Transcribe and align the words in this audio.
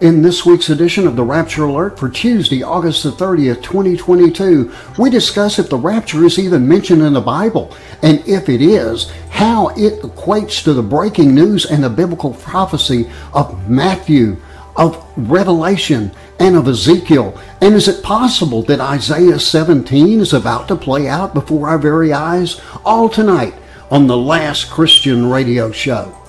In 0.00 0.22
this 0.22 0.46
week's 0.46 0.70
edition 0.70 1.06
of 1.06 1.14
the 1.14 1.22
Rapture 1.22 1.64
Alert 1.64 1.98
for 1.98 2.08
Tuesday, 2.08 2.62
August 2.62 3.02
the 3.02 3.10
30th, 3.10 3.62
2022, 3.62 4.72
we 4.96 5.10
discuss 5.10 5.58
if 5.58 5.68
the 5.68 5.76
rapture 5.76 6.24
is 6.24 6.38
even 6.38 6.66
mentioned 6.66 7.02
in 7.02 7.12
the 7.12 7.20
Bible, 7.20 7.76
and 8.00 8.26
if 8.26 8.48
it 8.48 8.62
is, 8.62 9.10
how 9.28 9.68
it 9.76 10.00
equates 10.00 10.64
to 10.64 10.72
the 10.72 10.82
breaking 10.82 11.34
news 11.34 11.66
and 11.66 11.84
the 11.84 11.90
biblical 11.90 12.32
prophecy 12.32 13.10
of 13.34 13.68
Matthew, 13.68 14.38
of 14.74 15.06
Revelation, 15.18 16.12
and 16.38 16.56
of 16.56 16.66
Ezekiel. 16.66 17.38
And 17.60 17.74
is 17.74 17.86
it 17.86 18.02
possible 18.02 18.62
that 18.62 18.80
Isaiah 18.80 19.38
17 19.38 20.18
is 20.20 20.32
about 20.32 20.66
to 20.68 20.76
play 20.76 21.08
out 21.08 21.34
before 21.34 21.68
our 21.68 21.78
very 21.78 22.10
eyes? 22.10 22.58
All 22.86 23.10
tonight 23.10 23.52
on 23.90 24.06
the 24.06 24.16
Last 24.16 24.70
Christian 24.70 25.28
Radio 25.28 25.70
Show. 25.70 26.19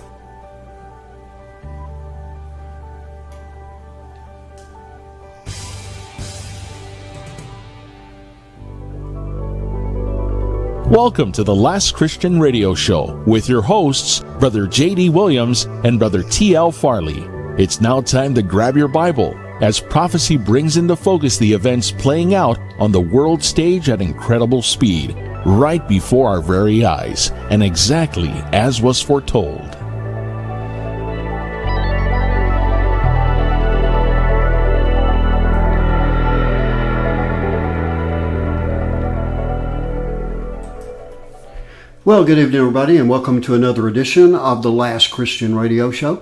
Welcome 10.92 11.32
to 11.32 11.46
the 11.46 11.56
Last 11.56 11.96
Christian 11.96 12.38
Radio 12.38 12.76
Show 12.76 13.24
with 13.26 13.48
your 13.48 13.62
hosts, 13.62 14.26
Brother 14.42 14.68
J.D. 14.68 15.08
Williams 15.08 15.64
and 15.86 15.98
Brother 15.98 16.22
T.L. 16.22 16.70
Farley. 16.70 17.26
It's 17.58 17.80
now 17.80 18.02
time 18.02 18.36
to 18.36 18.42
grab 18.42 18.76
your 18.76 18.90
Bible 18.90 19.34
as 19.62 19.80
prophecy 19.80 20.36
brings 20.36 20.76
into 20.76 20.98
focus 20.98 21.38
the 21.38 21.54
events 21.54 21.92
playing 21.92 22.34
out 22.34 22.60
on 22.78 22.92
the 22.92 23.00
world 23.00 23.42
stage 23.42 23.88
at 23.88 24.02
incredible 24.02 24.62
speed, 24.62 25.16
right 25.46 25.88
before 25.88 26.28
our 26.28 26.42
very 26.42 26.84
eyes, 26.84 27.32
and 27.50 27.64
exactly 27.64 28.32
as 28.52 28.82
was 28.82 29.02
foretold. 29.02 29.71
Well, 42.12 42.26
good 42.26 42.40
evening, 42.40 42.60
everybody, 42.60 42.98
and 42.98 43.08
welcome 43.10 43.40
to 43.40 43.56
another 43.56 43.88
edition 43.88 44.36
of 44.36 44.64
the 44.64 44.70
Last 44.70 45.12
Christian 45.12 45.56
Radio 45.56 45.92
Show. 45.92 46.22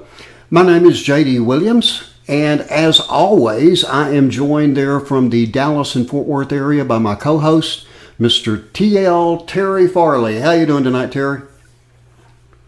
My 0.51 0.61
name 0.61 0.85
is 0.85 1.01
J.D. 1.01 1.39
Williams, 1.39 2.13
and 2.27 2.61
as 2.61 2.99
always, 2.99 3.83
I 3.83 4.11
am 4.11 4.29
joined 4.29 4.77
there 4.77 4.99
from 4.99 5.31
the 5.31 5.47
Dallas 5.47 5.95
and 5.95 6.07
Fort 6.07 6.27
Worth 6.27 6.51
area 6.51 6.85
by 6.85 6.99
my 6.99 7.15
co-host, 7.15 7.87
Mr. 8.19 8.71
T.L. 8.71 9.39
Terry 9.47 9.87
Farley. 9.87 10.39
How 10.41 10.51
you 10.51 10.67
doing 10.67 10.83
tonight, 10.83 11.11
Terry? 11.11 11.41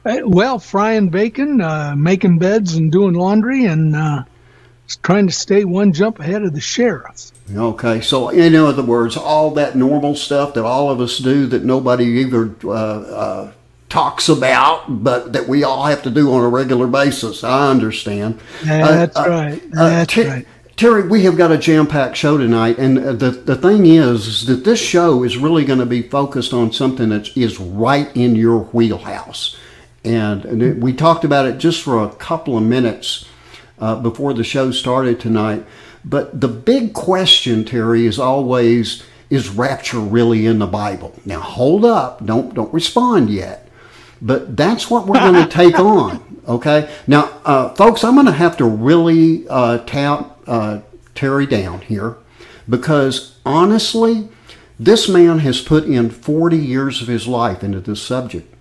Well, 0.04 0.58
frying 0.58 1.10
bacon, 1.10 1.62
uh, 1.62 1.94
making 1.96 2.40
beds, 2.40 2.74
and 2.74 2.92
doing 2.92 3.14
laundry, 3.14 3.66
and 3.66 3.96
uh, 3.96 4.24
trying 4.97 5.28
to 5.28 5.34
stay 5.34 5.66
one 5.66 5.94
jump 5.94 6.20
ahead 6.20 6.44
of 6.44 6.53
the 6.53 6.61
sheriff. 6.61 7.31
Okay, 7.56 8.02
so 8.02 8.30
in 8.30 8.56
other 8.56 8.84
words, 8.84 9.17
all 9.17 9.52
that 9.52 9.75
normal 9.75 10.16
stuff 10.16 10.53
that 10.53 10.66
all 10.66 10.89
of 10.89 11.02
us 11.02 11.17
do 11.17 11.45
that 11.47 11.64
nobody 11.64 12.06
either 12.06 12.56
uh, 12.64 12.70
uh, 12.70 13.52
talks 13.89 14.30
about, 14.30 15.03
but 15.03 15.34
that 15.34 15.47
we 15.47 15.64
all 15.64 15.86
have 15.86 16.02
to 16.03 16.09
do 16.09 16.34
on 16.34 16.44
a 16.44 16.50
regular 16.50 16.88
basis. 16.88 17.44
I 17.44 17.69
understand. 17.69 18.39
That's 18.64 19.17
uh, 19.17 19.25
right. 19.28 19.62
Uh, 19.75 19.89
That's 19.89 20.14
t- 20.14 20.28
right. 20.28 20.47
Terry, 20.78 21.08
we 21.08 21.25
have 21.25 21.38
got 21.38 21.52
a 21.52 21.58
jam-packed 21.58 22.17
show 22.17 22.38
tonight, 22.38 22.80
and 22.80 22.97
the 22.97 23.30
the 23.30 23.56
thing 23.56 23.86
is, 23.86 24.28
is 24.28 24.45
that 24.47 24.64
this 24.64 24.81
show 24.81 25.23
is 25.23 25.38
really 25.38 25.66
going 25.66 25.80
to 25.80 25.86
be 25.86 26.02
focused 26.02 26.53
on 26.53 26.72
something 26.72 27.09
that 27.09 27.38
is 27.38 27.59
right 27.59 28.09
in 28.16 28.36
your 28.36 28.62
wheelhouse. 28.66 29.58
And, 30.03 30.45
and 30.45 30.81
we 30.81 30.94
talked 30.94 31.23
about 31.23 31.45
it 31.45 31.59
just 31.59 31.84
for 31.84 32.03
a 32.03 32.09
couple 32.09 32.58
of 32.58 32.64
minutes 32.64 33.25
uh, 33.82 33.96
before 33.96 34.34
the 34.34 34.44
show 34.44 34.72
started 34.72 35.20
tonight. 35.20 35.66
But 36.06 36.40
the 36.40 36.48
big 36.48 36.94
question, 36.94 37.66
Terry, 37.66 38.06
is 38.06 38.20
always 38.20 39.04
is 39.30 39.50
rapture 39.50 40.00
really 40.00 40.46
in 40.46 40.59
the 40.59 40.68
Bible? 40.68 41.14
Now 41.25 41.42
hold 41.42 41.84
up, 41.84 42.25
don't 42.25 42.53
don't 42.53 42.74
respond 42.74 43.30
yet. 43.30 43.68
But 44.22 44.56
that's 44.56 44.90
what 44.90 45.08
we're 45.08 45.19
going 45.19 45.44
to 45.47 45.50
take 45.50 45.80
on. 45.80 46.42
Okay. 46.47 46.90
Now, 47.08 47.31
uh, 47.44 47.74
folks, 47.74 48.03
I'm 48.03 48.16
going 48.16 48.25
to 48.28 48.31
have 48.31 48.58
to 48.58 48.66
really 48.66 49.47
uh, 49.50 49.80
tout 49.80 50.40
uh, 50.48 50.81
Terry 51.16 51.46
down 51.46 51.81
here 51.81 52.18
because 52.69 53.38
honestly, 53.46 54.30
this 54.80 55.08
man 55.08 55.40
has 55.40 55.62
put 55.62 55.86
in 55.86 56.09
40 56.09 56.58
years 56.58 57.02
of 57.02 57.08
his 57.08 57.28
life 57.28 57.63
into 57.63 57.80
this 57.80 58.02
subject. 58.02 58.53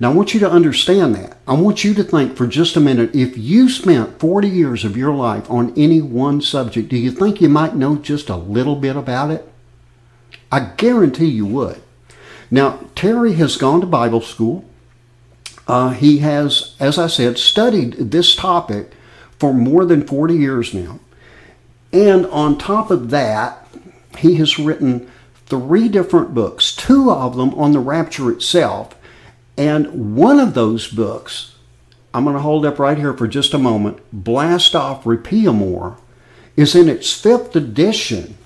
Now, 0.00 0.10
I 0.10 0.14
want 0.14 0.32
you 0.32 0.40
to 0.40 0.50
understand 0.50 1.14
that. 1.14 1.36
I 1.46 1.52
want 1.52 1.84
you 1.84 1.92
to 1.92 2.02
think 2.02 2.34
for 2.34 2.46
just 2.46 2.74
a 2.74 2.80
minute 2.80 3.14
if 3.14 3.36
you 3.36 3.68
spent 3.68 4.18
40 4.18 4.48
years 4.48 4.82
of 4.82 4.96
your 4.96 5.14
life 5.14 5.48
on 5.50 5.74
any 5.76 6.00
one 6.00 6.40
subject, 6.40 6.88
do 6.88 6.96
you 6.96 7.10
think 7.10 7.42
you 7.42 7.50
might 7.50 7.76
know 7.76 7.96
just 7.96 8.30
a 8.30 8.36
little 8.36 8.76
bit 8.76 8.96
about 8.96 9.30
it? 9.30 9.46
I 10.50 10.60
guarantee 10.60 11.26
you 11.26 11.44
would. 11.44 11.82
Now, 12.50 12.80
Terry 12.94 13.34
has 13.34 13.58
gone 13.58 13.82
to 13.82 13.86
Bible 13.86 14.22
school. 14.22 14.64
Uh, 15.68 15.90
he 15.90 16.18
has, 16.18 16.74
as 16.80 16.98
I 16.98 17.06
said, 17.06 17.36
studied 17.36 17.92
this 17.92 18.34
topic 18.34 18.92
for 19.38 19.52
more 19.52 19.84
than 19.84 20.06
40 20.06 20.34
years 20.34 20.72
now. 20.72 20.98
And 21.92 22.24
on 22.26 22.56
top 22.56 22.90
of 22.90 23.10
that, 23.10 23.66
he 24.16 24.36
has 24.36 24.58
written 24.58 25.10
three 25.46 25.88
different 25.88 26.34
books, 26.34 26.74
two 26.74 27.10
of 27.10 27.36
them 27.36 27.52
on 27.54 27.72
the 27.72 27.80
rapture 27.80 28.30
itself, 28.30 28.96
and 29.60 30.16
one 30.16 30.40
of 30.40 30.54
those 30.54 30.88
books, 30.88 31.54
I'm 32.14 32.24
going 32.24 32.34
to 32.34 32.40
hold 32.40 32.64
up 32.64 32.78
right 32.78 32.96
here 32.96 33.12
for 33.12 33.28
just 33.28 33.52
a 33.52 33.58
moment, 33.58 33.98
Blast 34.10 34.74
Off 34.74 35.04
Rapiemur, 35.04 35.98
is 36.56 36.74
in 36.74 36.88
its 36.88 37.12
fifth 37.12 37.54
edition. 37.54 38.38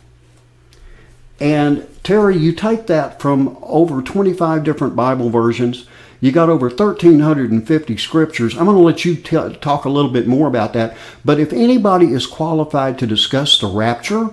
And 1.38 1.86
Terry, 2.02 2.36
you 2.36 2.50
take 2.50 2.88
that 2.88 3.20
from 3.20 3.56
over 3.62 4.02
25 4.02 4.64
different 4.64 4.96
Bible 4.96 5.30
versions. 5.30 5.86
You 6.20 6.32
got 6.32 6.48
over 6.48 6.66
1,350 6.66 7.96
scriptures. 7.96 8.58
I'm 8.58 8.64
going 8.64 8.76
to 8.76 8.82
let 8.82 9.04
you 9.04 9.14
t- 9.14 9.56
talk 9.60 9.84
a 9.84 9.90
little 9.90 10.10
bit 10.10 10.26
more 10.26 10.48
about 10.48 10.72
that. 10.72 10.96
But 11.24 11.38
if 11.38 11.52
anybody 11.52 12.06
is 12.06 12.26
qualified 12.26 12.98
to 12.98 13.06
discuss 13.06 13.60
the 13.60 13.68
rapture, 13.68 14.30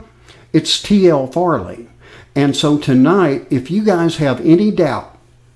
it's 0.52 0.82
T.L. 0.82 1.28
Farley. 1.28 1.90
And 2.36 2.58
so 2.58 2.80
tonight, 2.80 3.46
if 3.52 3.70
you 3.70 3.84
guys 3.84 4.18
have 4.18 4.44
any 4.44 4.72
doubt 4.72 5.11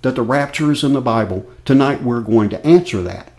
that 0.06 0.14
the 0.14 0.22
rapture 0.22 0.72
is 0.72 0.84
in 0.84 0.94
the 0.94 1.02
Bible, 1.02 1.52
tonight 1.66 2.04
we're 2.04 2.22
going 2.22 2.48
to 2.48 2.64
answer 2.64 3.02
that. 3.02 3.32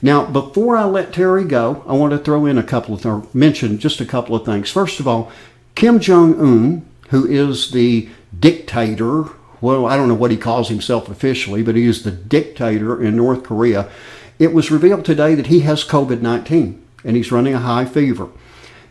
Now, 0.00 0.24
before 0.24 0.76
I 0.76 0.84
let 0.84 1.12
Terry 1.12 1.42
go, 1.42 1.82
I 1.88 1.94
want 1.94 2.12
to 2.12 2.18
throw 2.18 2.46
in 2.46 2.56
a 2.56 2.62
couple 2.62 2.94
of, 2.94 3.04
or 3.04 3.26
mention 3.34 3.80
just 3.80 4.00
a 4.00 4.06
couple 4.06 4.36
of 4.36 4.44
things. 4.44 4.70
First 4.70 5.00
of 5.00 5.08
all, 5.08 5.32
Kim 5.74 5.98
Jong 5.98 6.38
un, 6.38 6.86
who 7.08 7.26
is 7.26 7.72
the 7.72 8.08
dictator, 8.38 9.24
well, 9.60 9.86
I 9.86 9.96
don't 9.96 10.06
know 10.06 10.14
what 10.14 10.30
he 10.30 10.36
calls 10.36 10.68
himself 10.68 11.08
officially, 11.08 11.64
but 11.64 11.74
he 11.74 11.84
is 11.84 12.04
the 12.04 12.12
dictator 12.12 13.02
in 13.02 13.16
North 13.16 13.42
Korea. 13.42 13.90
It 14.38 14.54
was 14.54 14.70
revealed 14.70 15.04
today 15.04 15.34
that 15.34 15.48
he 15.48 15.60
has 15.60 15.82
COVID 15.82 16.20
19 16.20 16.80
and 17.02 17.16
he's 17.16 17.32
running 17.32 17.54
a 17.54 17.58
high 17.58 17.86
fever. 17.86 18.28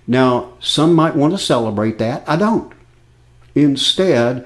Now, 0.05 0.55
some 0.59 0.93
might 0.93 1.15
want 1.15 1.31
to 1.31 1.37
celebrate 1.37 1.99
that. 1.99 2.25
I 2.27 2.35
don't. 2.35 2.73
Instead, 3.55 4.45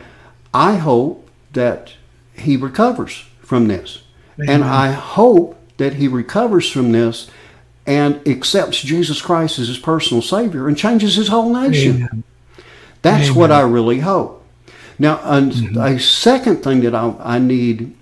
I 0.53 0.75
hope 0.75 1.27
that 1.53 1.93
he 2.37 2.57
recovers 2.57 3.25
from 3.39 3.67
this. 3.67 4.03
Amen. 4.39 4.55
And 4.55 4.63
I 4.63 4.91
hope 4.91 5.57
that 5.77 5.93
he 5.93 6.07
recovers 6.07 6.69
from 6.69 6.91
this 6.91 7.29
and 7.85 8.25
accepts 8.27 8.81
Jesus 8.81 9.21
Christ 9.21 9.59
as 9.59 9.69
his 9.69 9.79
personal 9.79 10.21
Savior 10.21 10.67
and 10.67 10.77
changes 10.77 11.15
his 11.15 11.29
whole 11.29 11.53
nation. 11.53 11.95
Amen. 11.95 12.23
That's 13.01 13.27
Amen. 13.29 13.35
what 13.35 13.51
I 13.51 13.61
really 13.61 13.99
hope. 13.99 14.45
Now, 14.99 15.17
mm-hmm. 15.17 15.77
a 15.77 15.99
second 15.99 16.63
thing 16.63 16.81
that 16.81 16.93
I, 16.93 17.15
I 17.19 17.39
need 17.39 17.95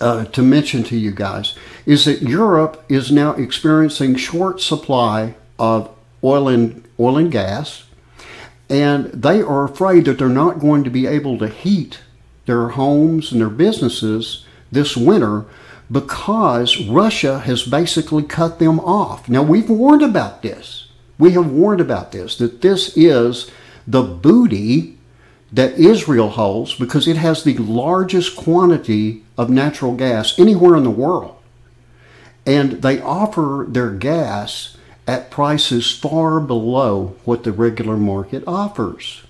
uh, 0.00 0.24
to 0.26 0.42
mention 0.42 0.82
to 0.84 0.96
you 0.96 1.10
guys 1.10 1.54
is 1.86 2.04
that 2.04 2.22
Europe 2.22 2.84
is 2.88 3.10
now 3.10 3.32
experiencing 3.32 4.16
short 4.16 4.60
supply 4.60 5.34
of 5.58 5.90
oil 6.22 6.48
and 6.48 6.84
oil 6.98 7.16
and 7.16 7.32
gas, 7.32 7.84
and 8.68 9.06
they 9.06 9.42
are 9.42 9.64
afraid 9.64 10.04
that 10.04 10.18
they're 10.18 10.28
not 10.28 10.60
going 10.60 10.84
to 10.84 10.90
be 10.90 11.06
able 11.06 11.38
to 11.38 11.48
heat 11.48 12.00
their 12.50 12.68
homes 12.68 13.32
and 13.32 13.40
their 13.40 13.48
businesses 13.48 14.44
this 14.72 14.96
winter 14.96 15.44
because 15.90 16.80
Russia 16.86 17.40
has 17.40 17.62
basically 17.62 18.22
cut 18.22 18.58
them 18.58 18.78
off. 18.80 19.28
Now, 19.28 19.42
we've 19.42 19.70
warned 19.70 20.02
about 20.02 20.42
this. 20.42 20.88
We 21.18 21.32
have 21.32 21.50
warned 21.50 21.80
about 21.80 22.12
this, 22.12 22.36
that 22.38 22.62
this 22.62 22.96
is 22.96 23.50
the 23.86 24.02
booty 24.02 24.98
that 25.52 25.78
Israel 25.78 26.30
holds 26.30 26.74
because 26.74 27.08
it 27.08 27.16
has 27.16 27.42
the 27.42 27.58
largest 27.58 28.36
quantity 28.36 29.24
of 29.36 29.50
natural 29.50 29.94
gas 29.94 30.38
anywhere 30.38 30.76
in 30.76 30.84
the 30.84 30.90
world. 30.90 31.36
And 32.46 32.82
they 32.82 33.00
offer 33.00 33.66
their 33.68 33.90
gas 33.90 34.76
at 35.06 35.30
prices 35.30 35.90
far 35.90 36.40
below 36.40 37.16
what 37.24 37.42
the 37.42 37.52
regular 37.52 37.96
market 37.96 38.44
offers. 38.46 39.24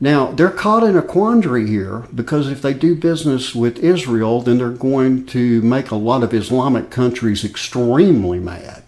Now, 0.00 0.30
they're 0.30 0.50
caught 0.50 0.84
in 0.84 0.96
a 0.96 1.02
quandary 1.02 1.66
here 1.66 2.04
because 2.14 2.48
if 2.48 2.62
they 2.62 2.72
do 2.72 2.94
business 2.94 3.54
with 3.54 3.78
Israel, 3.78 4.40
then 4.40 4.58
they're 4.58 4.70
going 4.70 5.26
to 5.26 5.60
make 5.62 5.90
a 5.90 5.96
lot 5.96 6.22
of 6.22 6.32
Islamic 6.32 6.90
countries 6.90 7.44
extremely 7.44 8.38
mad. 8.38 8.84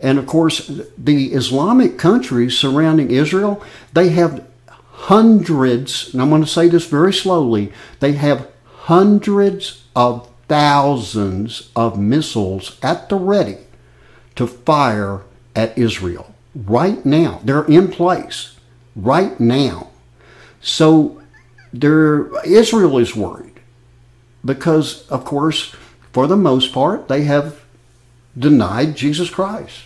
And 0.00 0.18
of 0.18 0.26
course, 0.26 0.66
the 0.98 1.32
Islamic 1.32 1.96
countries 1.96 2.58
surrounding 2.58 3.10
Israel, 3.10 3.62
they 3.92 4.08
have 4.10 4.44
hundreds, 4.92 6.12
and 6.12 6.20
I'm 6.20 6.30
going 6.30 6.42
to 6.42 6.48
say 6.48 6.68
this 6.68 6.86
very 6.86 7.12
slowly, 7.12 7.72
they 8.00 8.12
have 8.12 8.48
hundreds 8.64 9.84
of 9.94 10.28
thousands 10.48 11.70
of 11.76 11.98
missiles 11.98 12.78
at 12.82 13.08
the 13.08 13.16
ready 13.16 13.58
to 14.34 14.46
fire 14.48 15.20
at 15.54 15.76
Israel 15.78 16.34
right 16.54 17.04
now. 17.06 17.40
They're 17.44 17.64
in 17.64 17.88
place 17.88 18.56
right 18.96 19.38
now. 19.38 19.89
So 20.60 21.22
there, 21.72 22.30
Israel 22.44 22.98
is 22.98 23.16
worried 23.16 23.60
because, 24.44 25.08
of 25.08 25.24
course, 25.24 25.74
for 26.12 26.26
the 26.26 26.36
most 26.36 26.72
part, 26.72 27.08
they 27.08 27.22
have 27.24 27.60
denied 28.36 28.96
Jesus 28.96 29.30
Christ. 29.30 29.82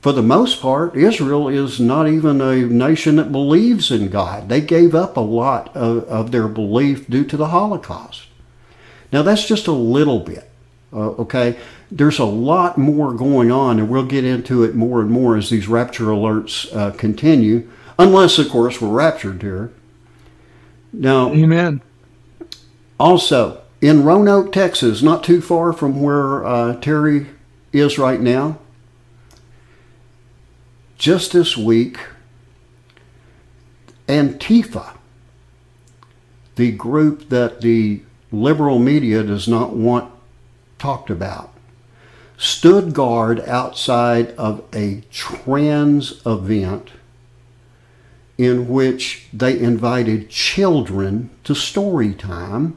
For 0.00 0.12
the 0.12 0.22
most 0.22 0.62
part, 0.62 0.96
Israel 0.96 1.48
is 1.48 1.78
not 1.78 2.08
even 2.08 2.40
a 2.40 2.56
nation 2.56 3.16
that 3.16 3.32
believes 3.32 3.90
in 3.90 4.08
God. 4.08 4.48
They 4.48 4.62
gave 4.62 4.94
up 4.94 5.16
a 5.16 5.20
lot 5.20 5.74
of, 5.76 6.04
of 6.04 6.32
their 6.32 6.48
belief 6.48 7.06
due 7.06 7.24
to 7.24 7.36
the 7.36 7.48
Holocaust. 7.48 8.26
Now, 9.12 9.22
that's 9.22 9.46
just 9.46 9.66
a 9.66 9.72
little 9.72 10.20
bit, 10.20 10.50
uh, 10.92 11.10
okay? 11.18 11.58
There's 11.90 12.18
a 12.18 12.24
lot 12.24 12.78
more 12.78 13.12
going 13.12 13.50
on, 13.50 13.78
and 13.78 13.90
we'll 13.90 14.06
get 14.06 14.24
into 14.24 14.62
it 14.62 14.74
more 14.74 15.02
and 15.02 15.10
more 15.10 15.36
as 15.36 15.50
these 15.50 15.68
rapture 15.68 16.04
alerts 16.04 16.74
uh, 16.74 16.92
continue, 16.92 17.68
unless, 17.98 18.38
of 18.38 18.48
course, 18.48 18.80
we're 18.80 18.88
raptured 18.88 19.42
here. 19.42 19.70
Now, 20.92 21.32
Amen. 21.32 21.82
Also, 22.98 23.62
in 23.80 24.04
Roanoke, 24.04 24.52
Texas, 24.52 25.02
not 25.02 25.24
too 25.24 25.40
far 25.40 25.72
from 25.72 26.02
where 26.02 26.44
uh, 26.44 26.76
Terry 26.80 27.28
is 27.72 27.98
right 27.98 28.20
now, 28.20 28.58
just 30.98 31.32
this 31.32 31.56
week, 31.56 31.98
Antifa, 34.06 34.96
the 36.56 36.72
group 36.72 37.30
that 37.30 37.62
the 37.62 38.02
liberal 38.30 38.78
media 38.78 39.22
does 39.22 39.48
not 39.48 39.74
want 39.74 40.12
talked 40.78 41.08
about, 41.08 41.54
stood 42.36 42.92
guard 42.92 43.40
outside 43.40 44.32
of 44.32 44.62
a 44.74 45.02
trans 45.10 46.20
event 46.26 46.90
in 48.40 48.68
which 48.68 49.26
they 49.34 49.58
invited 49.58 50.30
children 50.30 51.28
to 51.44 51.54
story 51.54 52.14
time, 52.14 52.74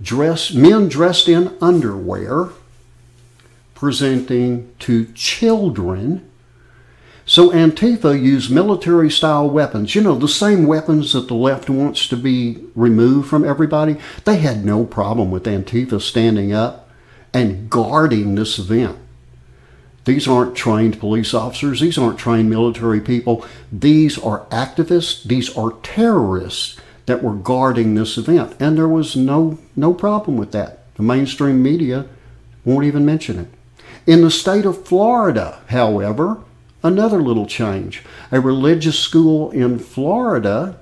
dress, 0.00 0.54
men 0.54 0.88
dressed 0.88 1.28
in 1.28 1.54
underwear, 1.60 2.48
presenting 3.74 4.72
to 4.78 5.04
children. 5.12 6.26
So 7.26 7.50
Antifa 7.50 8.18
used 8.18 8.50
military 8.50 9.10
style 9.10 9.50
weapons, 9.50 9.94
you 9.94 10.00
know, 10.00 10.14
the 10.14 10.26
same 10.26 10.66
weapons 10.66 11.12
that 11.12 11.28
the 11.28 11.34
left 11.34 11.68
wants 11.68 12.08
to 12.08 12.16
be 12.16 12.64
removed 12.74 13.28
from 13.28 13.44
everybody. 13.44 13.98
They 14.24 14.38
had 14.38 14.64
no 14.64 14.86
problem 14.86 15.30
with 15.30 15.44
Antifa 15.44 16.00
standing 16.00 16.54
up 16.54 16.88
and 17.34 17.68
guarding 17.68 18.36
this 18.36 18.58
event. 18.58 18.96
These 20.08 20.26
aren't 20.26 20.56
trained 20.56 20.98
police 20.98 21.34
officers. 21.34 21.80
These 21.80 21.98
aren't 21.98 22.18
trained 22.18 22.48
military 22.48 22.98
people. 22.98 23.44
These 23.70 24.18
are 24.18 24.46
activists. 24.46 25.22
These 25.22 25.54
are 25.54 25.72
terrorists 25.82 26.80
that 27.04 27.22
were 27.22 27.34
guarding 27.34 27.94
this 27.94 28.16
event. 28.16 28.56
And 28.58 28.78
there 28.78 28.88
was 28.88 29.16
no, 29.16 29.58
no 29.76 29.92
problem 29.92 30.38
with 30.38 30.52
that. 30.52 30.94
The 30.94 31.02
mainstream 31.02 31.62
media 31.62 32.06
won't 32.64 32.86
even 32.86 33.04
mention 33.04 33.38
it. 33.38 33.48
In 34.06 34.22
the 34.22 34.30
state 34.30 34.64
of 34.64 34.86
Florida, 34.86 35.60
however, 35.66 36.38
another 36.82 37.20
little 37.20 37.46
change. 37.46 38.02
A 38.32 38.40
religious 38.40 38.98
school 38.98 39.50
in 39.50 39.78
Florida 39.78 40.78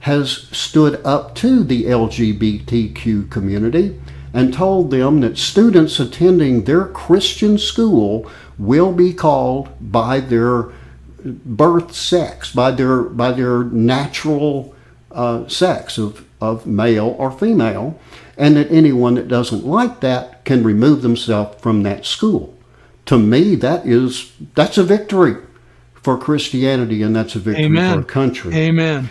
has 0.00 0.48
stood 0.52 1.04
up 1.04 1.34
to 1.34 1.64
the 1.64 1.84
LGBTQ 1.84 3.30
community 3.30 4.00
and 4.34 4.52
told 4.52 4.90
them 4.90 5.20
that 5.20 5.38
students 5.38 6.00
attending 6.00 6.64
their 6.64 6.86
Christian 6.86 7.56
school 7.56 8.28
will 8.58 8.92
be 8.92 9.12
called 9.12 9.68
by 9.80 10.20
their 10.20 10.68
birth 11.24 11.94
sex, 11.94 12.52
by 12.52 12.70
their 12.70 13.02
by 13.02 13.32
their 13.32 13.64
natural 13.64 14.74
uh, 15.10 15.46
sex 15.48 15.98
of, 15.98 16.24
of 16.40 16.66
male 16.66 17.14
or 17.18 17.30
female, 17.30 17.98
and 18.36 18.56
that 18.56 18.70
anyone 18.70 19.14
that 19.14 19.28
doesn't 19.28 19.64
like 19.64 20.00
that 20.00 20.44
can 20.44 20.62
remove 20.62 21.02
themselves 21.02 21.60
from 21.60 21.82
that 21.84 22.04
school. 22.04 22.54
To 23.06 23.18
me, 23.18 23.54
that 23.56 23.86
is 23.86 24.32
that's 24.54 24.78
a 24.78 24.82
victory 24.82 25.36
for 25.94 26.18
Christianity, 26.18 27.02
and 27.02 27.16
that's 27.16 27.34
a 27.34 27.38
victory 27.38 27.64
Amen. 27.64 27.92
for 27.92 27.98
our 27.98 28.04
country. 28.04 28.54
Amen. 28.54 29.10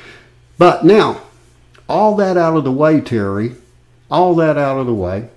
But 0.58 0.86
now, 0.86 1.22
all 1.90 2.16
that 2.18 2.38
out 2.38 2.56
of 2.56 2.64
the 2.64 2.72
way, 2.72 3.02
Terry, 3.02 3.56
all 4.10 4.36
that 4.36 4.58
out 4.58 4.78
of 4.78 4.86
the 4.86 4.94
way. 4.94 5.30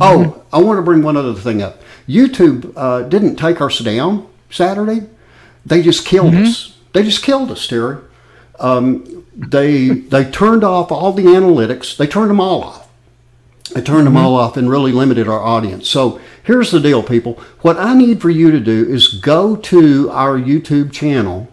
Oh, 0.00 0.42
I 0.52 0.60
want 0.60 0.78
to 0.78 0.82
bring 0.82 1.02
one 1.02 1.16
other 1.16 1.34
thing 1.34 1.62
up. 1.62 1.82
YouTube 2.08 2.72
uh, 2.76 3.02
didn't 3.02 3.36
take 3.36 3.60
us 3.60 3.78
down 3.78 4.28
Saturday. 4.50 5.06
They 5.66 5.82
just 5.82 6.06
killed 6.06 6.34
us. 6.34 6.76
They 6.92 7.02
just 7.02 7.22
killed 7.22 7.50
us, 7.50 7.66
Terry. 7.66 7.98
Um, 8.58 9.26
they 9.36 9.88
they 9.88 10.30
turned 10.30 10.64
off 10.64 10.90
all 10.92 11.12
the 11.12 11.24
analytics. 11.24 11.96
They 11.96 12.06
turned 12.06 12.30
them 12.30 12.40
all 12.40 12.62
off. 12.64 12.88
They 13.74 13.80
turned 13.80 14.06
them 14.06 14.16
all 14.16 14.34
off 14.34 14.56
and 14.56 14.68
really 14.68 14.90
limited 14.90 15.28
our 15.28 15.40
audience. 15.40 15.88
So 15.88 16.20
here's 16.42 16.72
the 16.72 16.80
deal, 16.80 17.02
people. 17.02 17.34
What 17.60 17.76
I 17.76 17.94
need 17.94 18.20
for 18.20 18.30
you 18.30 18.50
to 18.50 18.58
do 18.58 18.84
is 18.84 19.08
go 19.08 19.54
to 19.56 20.10
our 20.10 20.36
YouTube 20.38 20.90
channel. 20.92 21.48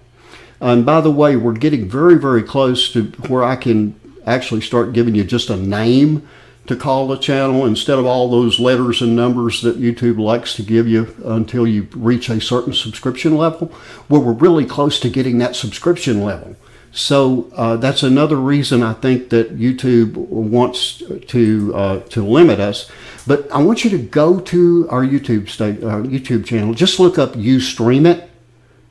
And 0.60 0.84
by 0.84 1.02
the 1.02 1.12
way, 1.12 1.36
we're 1.36 1.54
getting 1.54 1.88
very, 1.88 2.16
very 2.16 2.42
close 2.42 2.92
to 2.94 3.04
where 3.28 3.44
I 3.44 3.56
can 3.56 4.00
actually 4.26 4.62
start 4.62 4.94
giving 4.94 5.14
you 5.14 5.24
just 5.24 5.52
a 5.52 5.56
name 5.56 6.28
to 6.68 6.76
call 6.76 7.08
the 7.08 7.18
channel 7.18 7.66
instead 7.66 7.98
of 7.98 8.06
all 8.06 8.30
those 8.30 8.60
letters 8.60 9.02
and 9.02 9.16
numbers 9.16 9.62
that 9.62 9.80
YouTube 9.80 10.20
likes 10.20 10.54
to 10.56 10.64
give 10.64 10.88
you 10.88 11.16
until 11.26 11.66
you 11.66 11.88
reach 11.96 12.30
a 12.30 12.40
certain 12.40 12.74
subscription 12.74 13.38
level. 13.38 13.72
Well, 14.10 14.22
we're 14.22 14.34
really 14.34 14.66
close 14.66 15.00
to 15.00 15.10
getting 15.10 15.38
that 15.40 15.56
subscription 15.56 16.24
level. 16.24 16.56
So 16.92 17.52
uh, 17.56 17.78
that's 17.78 18.04
another 18.04 18.38
reason 18.38 18.82
I 18.82 18.94
think 18.94 19.30
that 19.30 19.58
YouTube 19.58 20.16
wants 20.16 21.04
to 21.28 21.76
uh, 21.76 22.00
to 22.02 22.26
limit 22.26 22.60
us. 22.60 22.90
But 23.26 23.52
I 23.52 23.62
want 23.62 23.84
you 23.84 23.90
to 23.92 23.98
go 23.98 24.40
to 24.40 24.88
our 24.90 25.04
YouTube 25.04 25.50
state, 25.50 25.84
our 25.84 26.02
YouTube 26.02 26.46
channel. 26.46 26.74
Just 26.74 27.00
look 27.00 27.18
up 27.18 27.34
Ustream 27.34 28.08
It 28.08 28.30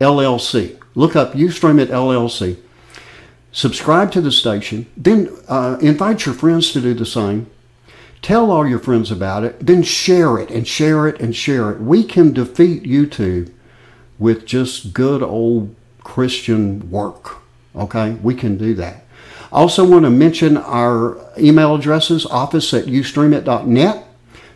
LLC. 0.01 0.79
Look 0.95 1.17
up 1.17 1.33
Ustream 1.33 1.81
It 1.81 1.91
LLC. 1.91 2.59
Subscribe 3.51 4.13
to 4.13 4.21
the 4.21 4.31
station. 4.31 4.87
Then 4.97 5.35
uh, 5.49 5.79
invite 5.81 6.27
your 6.27 6.35
friends 6.35 6.73
to 6.73 6.81
do 6.81 6.93
the 6.93 7.07
same. 7.07 7.51
Tell 8.23 8.51
all 8.51 8.67
your 8.67 8.79
friends 8.79 9.11
about 9.11 9.45
it. 9.45 9.65
Then 9.65 9.83
share 9.83 10.39
it 10.39 10.51
and 10.51 10.67
share 10.67 11.07
it 11.07 11.21
and 11.21 11.35
share 11.35 11.71
it. 11.71 11.81
We 11.81 12.03
can 12.03 12.33
defeat 12.33 12.83
YouTube 12.83 13.53
with 14.19 14.47
just 14.47 14.93
good 14.93 15.23
old 15.23 15.75
Christian 16.03 16.91
work. 16.91 17.39
Okay, 17.75 18.13
we 18.23 18.35
can 18.35 18.57
do 18.57 18.75
that. 18.75 19.05
I 19.53 19.61
also 19.61 19.89
want 19.89 20.05
to 20.05 20.11
mention 20.11 20.57
our 20.57 21.19
email 21.39 21.75
addresses 21.75 22.27
office 22.27 22.73
at 22.75 22.87
ustreamit.net. 22.87 24.07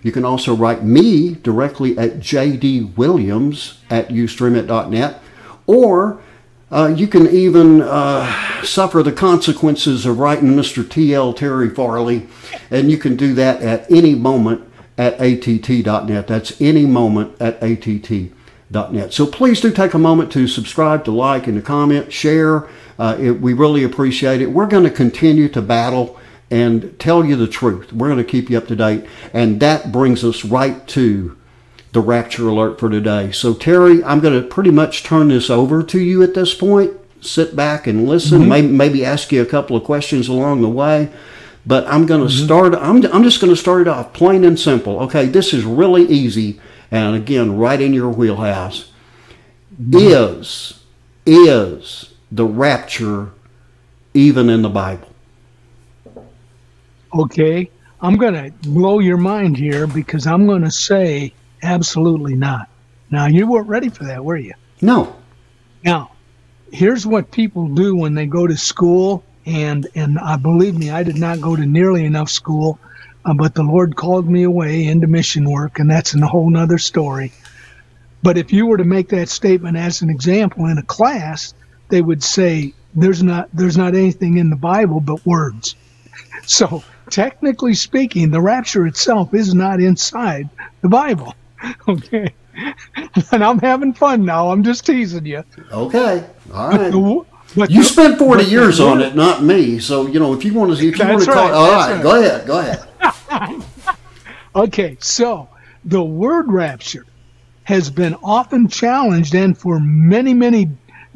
You 0.02 0.12
can 0.12 0.24
also 0.24 0.54
write 0.54 0.82
me 0.82 1.34
directly 1.34 1.96
at 1.98 2.20
jdwilliams 2.20 3.76
at 3.90 4.08
ustreamit.net. 4.08 5.22
Or 5.66 6.22
uh, 6.70 6.92
you 6.96 7.06
can 7.08 7.28
even 7.28 7.82
uh, 7.82 8.62
suffer 8.62 9.02
the 9.02 9.12
consequences 9.12 10.06
of 10.06 10.18
writing 10.18 10.50
Mr. 10.50 10.88
T.L. 10.88 11.32
Terry 11.32 11.68
Farley, 11.68 12.28
and 12.70 12.90
you 12.90 12.98
can 12.98 13.16
do 13.16 13.34
that 13.34 13.60
at 13.62 13.90
any 13.90 14.14
moment 14.14 14.62
at 14.96 15.14
att.net. 15.20 16.26
That's 16.26 16.60
any 16.60 16.86
moment 16.86 17.40
at 17.40 17.60
att.net. 17.62 19.12
So 19.12 19.26
please 19.26 19.60
do 19.60 19.72
take 19.72 19.94
a 19.94 19.98
moment 19.98 20.30
to 20.32 20.46
subscribe, 20.46 21.04
to 21.06 21.10
like, 21.10 21.46
and 21.46 21.56
to 21.56 21.62
comment, 21.62 22.12
share. 22.12 22.68
Uh, 22.98 23.16
it, 23.18 23.40
we 23.40 23.52
really 23.52 23.82
appreciate 23.82 24.40
it. 24.40 24.52
We're 24.52 24.66
going 24.66 24.84
to 24.84 24.90
continue 24.90 25.48
to 25.48 25.62
battle 25.62 26.20
and 26.50 26.98
tell 26.98 27.24
you 27.24 27.36
the 27.36 27.46
truth. 27.46 27.92
We're 27.92 28.08
going 28.08 28.24
to 28.24 28.30
keep 28.30 28.50
you 28.50 28.58
up 28.58 28.66
to 28.68 28.76
date. 28.76 29.06
And 29.32 29.60
that 29.60 29.90
brings 29.90 30.22
us 30.24 30.44
right 30.44 30.86
to 30.88 31.36
the 31.92 32.00
rapture 32.00 32.48
alert 32.48 32.78
for 32.78 32.88
today. 32.88 33.32
So, 33.32 33.54
Terry, 33.54 34.02
I'm 34.04 34.20
going 34.20 34.40
to 34.40 34.46
pretty 34.46 34.70
much 34.70 35.02
turn 35.02 35.28
this 35.28 35.50
over 35.50 35.82
to 35.82 35.98
you 35.98 36.22
at 36.22 36.34
this 36.34 36.54
point. 36.54 36.92
Sit 37.20 37.54
back 37.54 37.86
and 37.86 38.08
listen, 38.08 38.40
mm-hmm. 38.40 38.48
maybe, 38.48 38.68
maybe 38.68 39.04
ask 39.04 39.32
you 39.32 39.42
a 39.42 39.46
couple 39.46 39.76
of 39.76 39.84
questions 39.84 40.28
along 40.28 40.62
the 40.62 40.68
way. 40.68 41.10
But 41.66 41.86
I'm 41.86 42.06
going 42.06 42.26
to 42.26 42.32
mm-hmm. 42.32 42.44
start, 42.44 42.74
I'm, 42.74 43.04
I'm 43.12 43.22
just 43.22 43.40
going 43.40 43.52
to 43.52 43.60
start 43.60 43.82
it 43.82 43.88
off 43.88 44.12
plain 44.12 44.44
and 44.44 44.58
simple. 44.58 45.00
Okay, 45.00 45.26
this 45.26 45.52
is 45.52 45.64
really 45.64 46.04
easy. 46.04 46.60
And 46.90 47.14
again, 47.14 47.56
right 47.56 47.80
in 47.80 47.92
your 47.92 48.08
wheelhouse. 48.08 48.90
Mm-hmm. 49.80 49.98
Is, 50.40 50.80
is 51.26 52.14
the 52.32 52.46
rapture 52.46 53.30
even 54.14 54.48
in 54.48 54.62
the 54.62 54.68
Bible? 54.68 55.08
Okay. 57.12 57.70
I'm 58.02 58.16
going 58.16 58.34
to 58.34 58.50
blow 58.68 58.98
your 59.00 59.18
mind 59.18 59.56
here 59.56 59.86
because 59.86 60.26
I'm 60.26 60.46
going 60.46 60.62
to 60.62 60.70
say 60.70 61.34
absolutely 61.62 62.34
not. 62.34 62.68
Now, 63.10 63.26
you 63.26 63.46
weren't 63.46 63.68
ready 63.68 63.88
for 63.88 64.04
that, 64.04 64.24
were 64.24 64.36
you? 64.36 64.54
No. 64.80 65.16
Now, 65.84 66.12
here's 66.72 67.06
what 67.06 67.30
people 67.30 67.68
do 67.68 67.96
when 67.96 68.14
they 68.14 68.26
go 68.26 68.46
to 68.46 68.56
school, 68.56 69.24
and 69.46 69.86
and 69.94 70.18
I 70.18 70.36
believe 70.36 70.78
me, 70.78 70.90
I 70.90 71.02
did 71.02 71.16
not 71.16 71.40
go 71.40 71.56
to 71.56 71.66
nearly 71.66 72.04
enough 72.04 72.30
school, 72.30 72.78
uh, 73.24 73.34
but 73.34 73.54
the 73.54 73.62
Lord 73.62 73.96
called 73.96 74.28
me 74.28 74.44
away 74.44 74.86
into 74.86 75.06
mission 75.06 75.50
work, 75.50 75.78
and 75.78 75.90
that's 75.90 76.14
a 76.14 76.26
whole 76.26 76.50
nother 76.50 76.78
story. 76.78 77.32
But 78.22 78.36
if 78.36 78.52
you 78.52 78.66
were 78.66 78.76
to 78.76 78.84
make 78.84 79.08
that 79.08 79.28
statement 79.28 79.76
as 79.76 80.02
an 80.02 80.10
example 80.10 80.66
in 80.66 80.78
a 80.78 80.82
class, 80.82 81.54
they 81.88 82.02
would 82.02 82.22
say 82.22 82.74
there's 82.94 83.22
not 83.22 83.48
there's 83.52 83.76
not 83.76 83.94
anything 83.94 84.38
in 84.38 84.50
the 84.50 84.56
Bible 84.56 85.00
but 85.00 85.24
words. 85.26 85.74
So 86.44 86.82
technically 87.10 87.74
speaking, 87.74 88.30
the 88.30 88.40
rapture 88.40 88.86
itself 88.86 89.34
is 89.34 89.54
not 89.54 89.80
inside 89.80 90.48
the 90.82 90.88
Bible. 90.88 91.34
Okay. 91.88 92.32
And 93.32 93.44
I'm 93.44 93.58
having 93.58 93.92
fun 93.92 94.24
now. 94.24 94.50
I'm 94.50 94.62
just 94.62 94.84
teasing 94.86 95.24
you. 95.26 95.44
Okay. 95.72 96.24
All 96.52 96.68
right. 96.68 96.92
You 96.92 97.26
the- 97.54 97.82
spent 97.84 98.18
40 98.18 98.42
but 98.42 98.44
the 98.44 98.50
years 98.50 98.80
on 98.80 99.00
it, 99.02 99.14
not 99.14 99.42
me. 99.42 99.78
So, 99.78 100.06
you 100.06 100.20
know, 100.20 100.34
if 100.34 100.44
you 100.44 100.54
want 100.54 100.76
to, 100.76 100.86
if 100.86 100.98
you 100.98 101.06
want 101.06 101.20
to 101.22 101.26
call 101.32 101.44
right, 101.48 101.52
all 101.52 101.70
that's 101.70 101.88
right, 101.88 101.94
right. 101.94 102.02
go 102.02 102.20
ahead, 102.20 102.46
go 102.46 102.58
ahead. 102.58 103.64
Okay, 104.54 104.96
so 105.00 105.48
the 105.84 106.02
word 106.02 106.50
rapture 106.50 107.06
has 107.64 107.88
been 107.88 108.16
often 108.16 108.66
challenged, 108.66 109.32
and 109.34 109.56
for 109.56 109.78
many, 109.78 110.34
many 110.34 110.68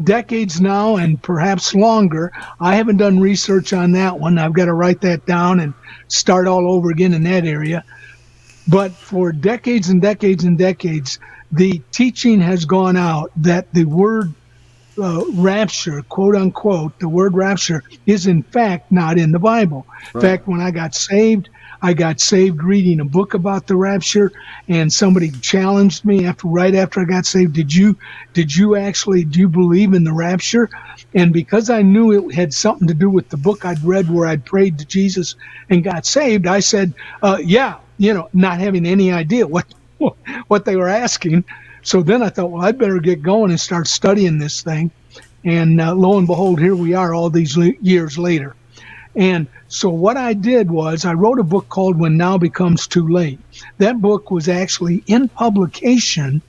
decades 0.04 0.60
now, 0.60 0.96
and 0.96 1.20
perhaps 1.22 1.74
longer. 1.74 2.32
I 2.60 2.76
haven't 2.76 2.98
done 2.98 3.18
research 3.20 3.72
on 3.72 3.92
that 3.92 4.18
one. 4.18 4.38
I've 4.38 4.52
got 4.52 4.66
to 4.66 4.72
write 4.72 5.00
that 5.00 5.26
down 5.26 5.60
and 5.60 5.74
start 6.08 6.46
all 6.46 6.70
over 6.70 6.90
again 6.90 7.12
in 7.12 7.24
that 7.24 7.44
area. 7.44 7.84
But 8.66 8.92
for 8.92 9.33
decades 9.33 9.88
and 9.88 10.00
decades 10.00 10.44
and 10.44 10.56
decades, 10.56 11.18
the 11.52 11.83
teaching 11.92 12.40
has 12.40 12.64
gone 12.64 12.97
out 12.97 13.30
that 13.37 13.73
the 13.73 13.85
word 13.85 14.33
uh, 15.00 15.25
rapture, 15.33 16.02
quote 16.02 16.37
unquote, 16.37 16.99
the 16.99 17.09
word 17.09 17.35
rapture 17.35 17.83
is 18.06 18.26
in 18.26 18.42
fact 18.42 18.90
not 18.90 19.18
in 19.18 19.33
the 19.33 19.38
Bible. 19.38 19.87
In 20.14 20.21
fact, 20.21 20.47
when 20.47 20.61
I 20.61 20.71
got 20.71 20.94
saved, 20.94 21.49
I 21.84 21.92
got 21.92 22.18
saved 22.18 22.62
reading 22.62 22.98
a 22.98 23.04
book 23.04 23.34
about 23.34 23.66
the 23.66 23.76
rapture, 23.76 24.32
and 24.68 24.90
somebody 24.90 25.30
challenged 25.42 26.02
me 26.06 26.24
after 26.24 26.48
right 26.48 26.74
after 26.74 27.02
I 27.02 27.04
got 27.04 27.26
saved. 27.26 27.52
Did 27.52 27.74
you 27.74 27.98
did 28.32 28.56
you 28.56 28.74
actually 28.74 29.22
do 29.24 29.38
you 29.40 29.50
believe 29.50 29.92
in 29.92 30.02
the 30.02 30.14
rapture? 30.14 30.70
And 31.14 31.30
because 31.30 31.68
I 31.68 31.82
knew 31.82 32.10
it 32.30 32.34
had 32.34 32.54
something 32.54 32.88
to 32.88 32.94
do 32.94 33.10
with 33.10 33.28
the 33.28 33.36
book 33.36 33.66
I'd 33.66 33.84
read 33.84 34.10
where 34.10 34.26
I'd 34.26 34.46
prayed 34.46 34.78
to 34.78 34.86
Jesus 34.86 35.36
and 35.68 35.84
got 35.84 36.06
saved, 36.06 36.46
I 36.46 36.60
said, 36.60 36.94
uh, 37.22 37.36
"Yeah," 37.44 37.76
you 37.98 38.14
know, 38.14 38.30
not 38.32 38.60
having 38.60 38.86
any 38.86 39.12
idea 39.12 39.46
what 39.46 39.66
what 40.48 40.64
they 40.64 40.76
were 40.76 40.88
asking. 40.88 41.44
So 41.82 42.02
then 42.02 42.22
I 42.22 42.30
thought, 42.30 42.50
well, 42.50 42.64
I'd 42.64 42.78
better 42.78 42.98
get 42.98 43.22
going 43.22 43.50
and 43.50 43.60
start 43.60 43.88
studying 43.88 44.38
this 44.38 44.62
thing. 44.62 44.90
And 45.44 45.78
uh, 45.82 45.94
lo 45.94 46.16
and 46.16 46.26
behold, 46.26 46.60
here 46.60 46.74
we 46.74 46.94
are 46.94 47.12
all 47.12 47.28
these 47.28 47.58
le- 47.58 47.74
years 47.82 48.16
later. 48.16 48.56
And 49.16 49.47
so 49.68 49.90
what 49.90 50.16
I 50.16 50.33
did 50.33 50.71
was 50.71 51.04
I 51.04 51.12
wrote 51.12 51.38
a 51.38 51.44
book 51.44 51.68
called 51.68 51.99
When 51.99 52.16
Now 52.16 52.38
Becomes 52.38 52.87
Too 52.87 53.09
Late. 53.09 53.38
That 53.78 54.00
book 54.00 54.30
was 54.30 54.49
actually 54.49 55.04
in 55.06 55.28
publication 55.28 56.42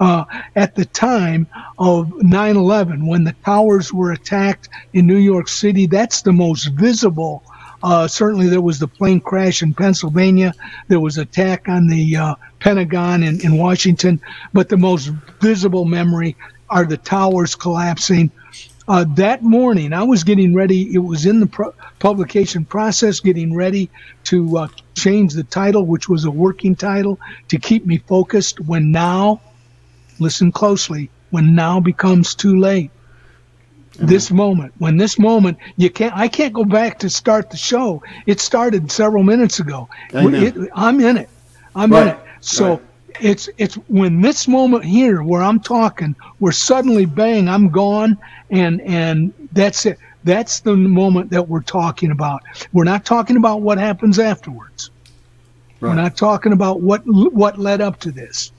uh, 0.00 0.24
at 0.54 0.74
the 0.74 0.84
time 0.84 1.46
of 1.78 2.08
9/11 2.08 3.06
when 3.06 3.24
the 3.24 3.34
towers 3.44 3.92
were 3.92 4.12
attacked 4.12 4.68
in 4.92 5.06
New 5.06 5.16
York 5.16 5.48
City. 5.48 5.86
That's 5.86 6.22
the 6.22 6.32
most 6.32 6.66
visible. 6.68 7.42
Uh, 7.82 8.08
certainly, 8.08 8.48
there 8.48 8.62
was 8.62 8.78
the 8.78 8.88
plane 8.88 9.20
crash 9.20 9.62
in 9.62 9.74
Pennsylvania. 9.74 10.52
There 10.88 11.00
was 11.00 11.18
attack 11.18 11.68
on 11.68 11.86
the 11.86 12.16
uh, 12.16 12.34
Pentagon 12.58 13.22
in, 13.22 13.40
in 13.44 13.58
Washington. 13.58 14.20
But 14.52 14.68
the 14.68 14.76
most 14.76 15.08
visible 15.40 15.84
memory 15.84 16.36
are 16.68 16.84
the 16.84 16.96
towers 16.96 17.54
collapsing. 17.54 18.30
Uh, 18.88 19.04
that 19.16 19.42
morning, 19.42 19.92
I 19.92 20.04
was 20.04 20.22
getting 20.22 20.54
ready. 20.54 20.94
It 20.94 20.98
was 20.98 21.26
in 21.26 21.40
the 21.40 21.46
pro- 21.46 21.74
publication 21.98 22.64
process, 22.64 23.18
getting 23.18 23.54
ready 23.54 23.90
to 24.24 24.58
uh, 24.58 24.68
change 24.94 25.32
the 25.34 25.42
title, 25.42 25.84
which 25.84 26.08
was 26.08 26.24
a 26.24 26.30
working 26.30 26.76
title, 26.76 27.18
to 27.48 27.58
keep 27.58 27.84
me 27.84 27.98
focused. 27.98 28.60
When 28.60 28.92
now, 28.92 29.40
listen 30.20 30.52
closely, 30.52 31.10
when 31.30 31.54
now 31.54 31.80
becomes 31.80 32.34
too 32.34 32.58
late. 32.58 32.90
This 33.98 34.30
moment, 34.30 34.74
when 34.76 34.98
this 34.98 35.18
moment, 35.18 35.56
you 35.78 35.88
can't. 35.88 36.14
I 36.14 36.28
can't 36.28 36.52
go 36.52 36.64
back 36.66 36.98
to 36.98 37.08
start 37.08 37.48
the 37.50 37.56
show. 37.56 38.02
It 38.26 38.40
started 38.40 38.92
several 38.92 39.22
minutes 39.22 39.58
ago. 39.58 39.88
It- 40.42 40.54
I'm 40.74 41.00
in 41.00 41.16
it. 41.16 41.30
I'm 41.74 41.90
in 42.02 42.08
it. 42.08 42.18
So 42.42 42.70
right. 42.72 42.82
It's 43.20 43.48
it's 43.58 43.74
when 43.88 44.20
this 44.20 44.48
moment 44.48 44.84
here 44.84 45.22
where 45.22 45.42
I'm 45.42 45.60
talking, 45.60 46.14
where 46.38 46.52
suddenly 46.52 47.06
bang, 47.06 47.48
I'm 47.48 47.68
gone, 47.68 48.18
and 48.50 48.80
and 48.82 49.32
that's 49.52 49.86
it. 49.86 49.98
That's 50.24 50.60
the 50.60 50.76
moment 50.76 51.30
that 51.30 51.48
we're 51.48 51.62
talking 51.62 52.10
about. 52.10 52.42
We're 52.72 52.84
not 52.84 53.04
talking 53.04 53.36
about 53.36 53.62
what 53.62 53.78
happens 53.78 54.18
afterwards. 54.18 54.90
We're 55.80 55.94
not 55.94 56.16
talking 56.16 56.52
about 56.52 56.80
what 56.80 57.02
what 57.04 57.58
led 57.58 57.80
up 57.80 58.00
to 58.00 58.10
this. 58.10 58.50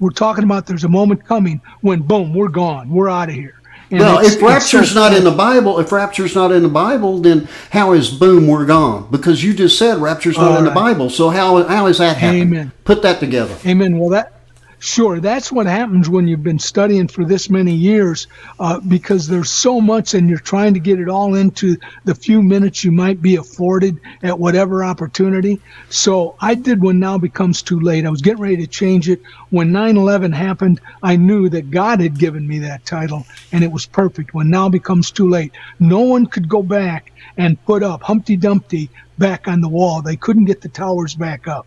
We're 0.00 0.10
talking 0.10 0.44
about 0.44 0.66
there's 0.66 0.84
a 0.84 0.88
moment 0.88 1.24
coming 1.24 1.60
when 1.80 2.02
boom, 2.02 2.32
we're 2.32 2.48
gone, 2.48 2.88
we're 2.88 3.08
out 3.08 3.28
of 3.28 3.34
here. 3.34 3.57
And 3.90 4.00
Well, 4.00 4.24
if 4.24 4.42
rapture's 4.42 4.94
not 4.94 5.14
in 5.14 5.24
the 5.24 5.30
Bible, 5.30 5.78
if 5.78 5.90
rapture's 5.92 6.34
not 6.34 6.52
in 6.52 6.62
the 6.62 6.68
Bible, 6.68 7.18
then 7.18 7.48
how 7.70 7.92
is 7.92 8.10
boom 8.10 8.46
we're 8.46 8.66
gone? 8.66 9.08
Because 9.10 9.42
you 9.42 9.54
just 9.54 9.78
said 9.78 9.98
rapture's 9.98 10.36
not 10.36 10.52
All 10.52 10.58
in 10.58 10.64
the. 10.64 10.70
Bible. 10.70 11.10
So 11.10 11.30
how 11.30 11.62
how 11.64 11.86
is 11.86 11.98
that 11.98 12.18
happening? 12.18 12.42
Amen. 12.42 12.72
Put 12.84 13.02
that 13.02 13.20
together. 13.20 13.56
Amen. 13.66 13.98
Well, 13.98 14.10
that 14.10 14.37
sure 14.78 15.20
that's 15.20 15.50
what 15.50 15.66
happens 15.66 16.08
when 16.08 16.28
you've 16.28 16.42
been 16.42 16.58
studying 16.58 17.08
for 17.08 17.24
this 17.24 17.50
many 17.50 17.72
years, 17.72 18.26
uh, 18.60 18.80
because 18.80 19.26
there's 19.26 19.50
so 19.50 19.80
much, 19.80 20.14
and 20.14 20.28
you're 20.28 20.38
trying 20.38 20.74
to 20.74 20.80
get 20.80 21.00
it 21.00 21.08
all 21.08 21.34
into 21.34 21.76
the 22.04 22.14
few 22.14 22.42
minutes 22.42 22.84
you 22.84 22.92
might 22.92 23.20
be 23.20 23.36
afforded 23.36 23.98
at 24.22 24.38
whatever 24.38 24.84
opportunity. 24.84 25.60
So 25.90 26.36
I 26.40 26.54
did 26.54 26.82
when 26.82 26.98
now 26.98 27.18
becomes 27.18 27.62
too 27.62 27.80
late. 27.80 28.06
I 28.06 28.10
was 28.10 28.22
getting 28.22 28.42
ready 28.42 28.56
to 28.58 28.66
change 28.66 29.08
it 29.08 29.20
when 29.50 29.72
9/11 29.72 30.32
happened. 30.32 30.80
I 31.02 31.16
knew 31.16 31.48
that 31.48 31.70
God 31.70 32.00
had 32.00 32.18
given 32.18 32.46
me 32.46 32.58
that 32.60 32.84
title, 32.84 33.26
and 33.52 33.64
it 33.64 33.72
was 33.72 33.86
perfect. 33.86 34.34
When 34.34 34.50
now 34.50 34.68
becomes 34.68 35.10
too 35.10 35.28
late, 35.28 35.52
no 35.80 36.00
one 36.00 36.26
could 36.26 36.48
go 36.48 36.62
back 36.62 37.12
and 37.36 37.62
put 37.64 37.82
up 37.82 38.02
Humpty 38.02 38.36
Dumpty 38.36 38.90
back 39.18 39.48
on 39.48 39.60
the 39.60 39.68
wall. 39.68 40.02
They 40.02 40.16
couldn't 40.16 40.46
get 40.46 40.60
the 40.60 40.68
towers 40.68 41.14
back 41.14 41.48
up. 41.48 41.66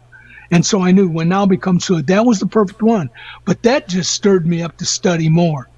And 0.52 0.66
so 0.66 0.82
I 0.82 0.92
knew 0.92 1.10
when 1.10 1.30
now 1.30 1.46
becomes 1.46 1.88
good, 1.88 2.08
that 2.08 2.26
was 2.26 2.40
the 2.40 2.46
perfect 2.46 2.82
one. 2.82 3.10
But 3.46 3.64
that 3.64 3.88
just 3.88 4.12
stirred 4.12 4.46
me 4.46 4.62
up 4.62 4.78
to 4.78 4.86
study 4.86 5.30
more. 5.30 5.70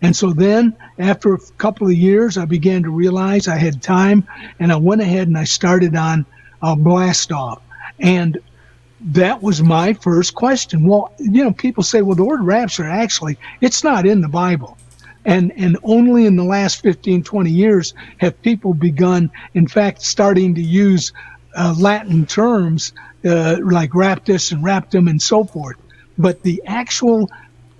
And 0.00 0.16
so 0.16 0.32
then, 0.32 0.74
after 0.98 1.34
a 1.34 1.38
couple 1.58 1.86
of 1.86 1.92
years, 1.92 2.36
I 2.36 2.44
began 2.44 2.82
to 2.82 2.90
realize 2.90 3.46
I 3.46 3.56
had 3.56 3.82
time, 3.82 4.26
and 4.58 4.72
I 4.72 4.76
went 4.76 5.00
ahead 5.00 5.28
and 5.28 5.38
I 5.38 5.44
started 5.44 5.94
on 5.94 6.26
uh, 6.60 6.74
Blast 6.74 7.30
Off. 7.30 7.62
And 8.00 8.38
that 9.00 9.42
was 9.42 9.62
my 9.62 9.92
first 9.92 10.34
question. 10.34 10.88
Well, 10.88 11.12
you 11.18 11.44
know, 11.44 11.52
people 11.52 11.84
say, 11.84 12.02
well, 12.02 12.16
the 12.16 12.24
word 12.24 12.42
rapture, 12.42 12.84
actually, 12.84 13.38
it's 13.60 13.84
not 13.84 14.06
in 14.06 14.22
the 14.22 14.28
Bible. 14.28 14.76
And, 15.24 15.52
and 15.56 15.78
only 15.84 16.26
in 16.26 16.34
the 16.34 16.42
last 16.42 16.82
15, 16.82 17.22
20 17.22 17.50
years 17.50 17.94
have 18.18 18.40
people 18.42 18.74
begun, 18.74 19.30
in 19.54 19.68
fact, 19.68 20.02
starting 20.02 20.54
to 20.56 20.62
use 20.62 21.12
uh, 21.54 21.74
Latin 21.78 22.26
terms 22.26 22.92
uh, 23.24 23.56
like 23.62 23.90
raptus 23.90 24.52
and 24.52 24.64
raptum 24.64 25.08
and 25.08 25.20
so 25.20 25.44
forth. 25.44 25.76
But 26.18 26.42
the 26.42 26.62
actual 26.66 27.30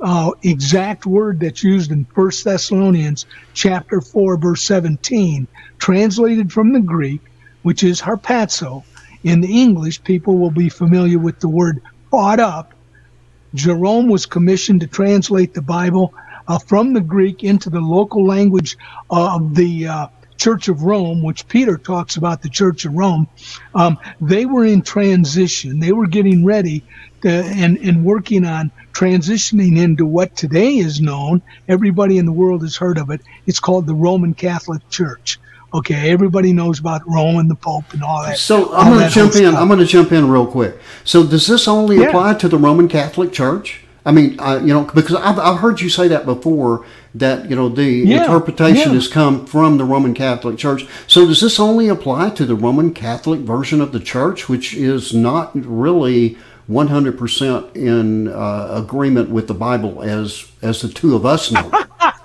uh, 0.00 0.32
exact 0.42 1.06
word 1.06 1.40
that's 1.40 1.62
used 1.62 1.92
in 1.92 2.04
First 2.06 2.44
Thessalonians 2.44 3.26
chapter 3.54 4.00
4, 4.00 4.36
verse 4.36 4.62
17, 4.62 5.46
translated 5.78 6.52
from 6.52 6.72
the 6.72 6.80
Greek, 6.80 7.20
which 7.62 7.82
is 7.84 8.00
harpazo. 8.00 8.84
In 9.22 9.40
the 9.40 9.62
English, 9.62 10.02
people 10.02 10.38
will 10.38 10.50
be 10.50 10.68
familiar 10.68 11.18
with 11.18 11.38
the 11.38 11.48
word 11.48 11.80
caught 12.10 12.40
up. 12.40 12.74
Jerome 13.54 14.08
was 14.08 14.26
commissioned 14.26 14.80
to 14.80 14.86
translate 14.86 15.54
the 15.54 15.62
Bible 15.62 16.14
uh, 16.48 16.58
from 16.58 16.92
the 16.92 17.00
Greek 17.00 17.44
into 17.44 17.70
the 17.70 17.80
local 17.80 18.26
language 18.26 18.76
of 19.10 19.54
the 19.54 19.86
uh, 19.86 20.06
Church 20.42 20.66
of 20.66 20.82
Rome, 20.82 21.22
which 21.22 21.46
Peter 21.46 21.78
talks 21.78 22.16
about 22.16 22.42
the 22.42 22.48
Church 22.48 22.84
of 22.84 22.94
Rome. 22.94 23.28
Um, 23.76 23.96
they 24.20 24.44
were 24.44 24.64
in 24.64 24.82
transition. 24.82 25.78
They 25.78 25.92
were 25.92 26.08
getting 26.08 26.44
ready 26.44 26.82
to, 27.20 27.30
and, 27.30 27.78
and 27.78 28.04
working 28.04 28.44
on 28.44 28.72
transitioning 28.92 29.78
into 29.78 30.04
what 30.04 30.34
today 30.34 30.78
is 30.78 31.00
known. 31.00 31.42
Everybody 31.68 32.18
in 32.18 32.26
the 32.26 32.32
world 32.32 32.62
has 32.62 32.76
heard 32.76 32.98
of 32.98 33.10
it. 33.10 33.20
It's 33.46 33.60
called 33.60 33.86
the 33.86 33.94
Roman 33.94 34.34
Catholic 34.34 34.82
Church. 34.90 35.38
Okay, 35.74 36.10
everybody 36.10 36.52
knows 36.52 36.80
about 36.80 37.02
Rome 37.06 37.36
and 37.36 37.48
the 37.48 37.54
Pope 37.54 37.84
and 37.92 38.02
all 38.02 38.24
that. 38.24 38.36
So 38.36 38.74
I'm 38.74 38.92
going 38.92 39.08
to 39.08 39.14
jump 39.14 39.36
in. 39.36 39.42
stuff. 39.42 39.54
I'm 39.54 39.68
going 39.68 39.78
to 39.78 39.86
jump 39.86 40.10
in 40.10 40.28
real 40.28 40.48
quick. 40.48 40.76
So 41.04 41.24
does 41.24 41.46
this 41.46 41.68
only 41.68 41.98
Yeah. 42.00 42.08
apply 42.08 42.34
to 42.34 42.48
the 42.48 42.58
Roman 42.58 42.88
Catholic 42.88 43.32
Church? 43.32 43.84
I 44.04 44.10
mean, 44.10 44.40
uh, 44.40 44.56
you 44.60 44.74
know, 44.74 44.82
because 44.92 45.14
I've, 45.14 45.38
I've 45.38 45.60
heard 45.60 45.80
you 45.80 45.88
say 45.88 46.08
that 46.08 46.26
before 46.26 46.84
that 47.14 47.50
you 47.50 47.56
know 47.56 47.68
the 47.68 47.84
Yeah, 47.84 48.22
interpretation 48.22 48.90
yeah. 48.90 48.94
has 48.94 49.08
come 49.08 49.46
from 49.46 49.78
the 49.78 49.84
Roman 49.84 50.14
Catholic 50.14 50.58
Church. 50.58 50.86
So 51.06 51.26
does 51.26 51.40
this 51.40 51.60
only 51.60 51.88
apply 51.88 52.30
to 52.30 52.46
the 52.46 52.54
Roman 52.54 52.94
Catholic 52.94 53.40
version 53.40 53.80
of 53.80 53.92
the 53.92 54.00
church, 54.00 54.48
which 54.48 54.74
is 54.74 55.12
not 55.12 55.50
really 55.54 56.36
100% 56.70 57.76
in 57.76 58.28
uh, 58.28 58.68
agreement 58.70 59.30
with 59.30 59.46
the 59.48 59.54
Bible 59.54 60.02
as 60.02 60.50
as 60.62 60.80
the 60.80 60.88
two 60.88 61.14
of 61.14 61.26
us 61.26 61.50
know. 61.50 61.70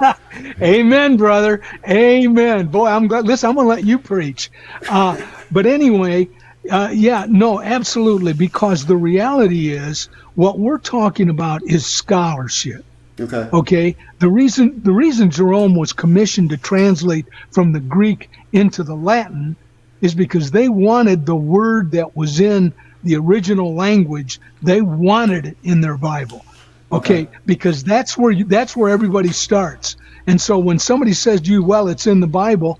Amen, 0.61 1.17
brother. 1.17 1.61
Amen. 1.89 2.67
Boy, 2.67 2.87
I'm 2.87 3.07
glad. 3.07 3.25
Listen, 3.25 3.49
I'm 3.49 3.55
going 3.55 3.65
to 3.65 3.69
let 3.69 3.83
you 3.83 3.97
preach. 3.97 4.51
Uh, 4.89 5.19
but 5.51 5.65
anyway, 5.65 6.29
uh, 6.69 6.91
yeah, 6.93 7.25
no, 7.27 7.61
absolutely. 7.61 8.33
Because 8.33 8.85
the 8.85 8.95
reality 8.95 9.71
is, 9.71 10.09
what 10.35 10.59
we're 10.59 10.77
talking 10.77 11.29
about 11.29 11.63
is 11.63 11.85
scholarship. 11.85 12.85
Okay. 13.19 13.49
Okay. 13.53 13.95
The 14.19 14.29
reason 14.29 14.81
the 14.83 14.91
reason 14.91 15.31
Jerome 15.31 15.75
was 15.75 15.93
commissioned 15.93 16.49
to 16.51 16.57
translate 16.57 17.25
from 17.51 17.71
the 17.71 17.79
Greek 17.79 18.29
into 18.51 18.83
the 18.83 18.95
Latin 18.95 19.55
is 20.01 20.13
because 20.13 20.51
they 20.51 20.69
wanted 20.69 21.25
the 21.25 21.35
word 21.35 21.91
that 21.91 22.15
was 22.15 22.39
in 22.39 22.73
the 23.03 23.15
original 23.15 23.73
language. 23.73 24.39
They 24.61 24.81
wanted 24.81 25.45
it 25.47 25.57
in 25.63 25.81
their 25.81 25.97
Bible. 25.97 26.45
Okay, 26.91 27.23
okay. 27.23 27.37
because 27.45 27.83
that's 27.83 28.17
where 28.17 28.31
you, 28.31 28.45
that's 28.45 28.75
where 28.75 28.89
everybody 28.89 29.31
starts. 29.31 29.97
And 30.25 30.39
so 30.39 30.57
when 30.57 30.79
somebody 30.79 31.13
says 31.13 31.41
to 31.41 31.51
you, 31.51 31.63
"Well, 31.63 31.89
it's 31.89 32.07
in 32.07 32.19
the 32.19 32.27
Bible," 32.27 32.79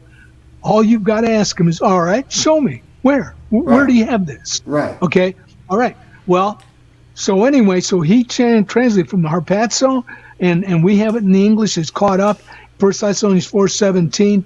all 0.61 0.83
you've 0.83 1.03
got 1.03 1.21
to 1.21 1.31
ask 1.31 1.57
them 1.57 1.67
is, 1.67 1.81
"All 1.81 2.01
right, 2.01 2.29
show 2.31 2.61
me 2.61 2.83
where. 3.01 3.35
Where 3.49 3.85
do 3.85 3.93
you 3.93 4.05
have 4.05 4.25
this?" 4.25 4.61
Right. 4.65 5.01
Okay. 5.01 5.35
All 5.69 5.77
right. 5.77 5.97
Well, 6.25 6.61
so 7.15 7.45
anyway, 7.45 7.81
so 7.81 8.01
he 8.01 8.23
translated 8.23 9.09
from 9.09 9.23
the 9.23 9.29
Harpazo 9.29 10.05
and 10.39 10.65
and 10.65 10.83
we 10.83 10.97
have 10.97 11.15
it 11.15 11.23
in 11.23 11.31
the 11.31 11.45
English. 11.45 11.77
It's 11.77 11.89
caught 11.89 12.19
up. 12.19 12.41
First 12.79 13.01
Thessalonians 13.01 13.45
four 13.47 13.67
seventeen. 13.67 14.45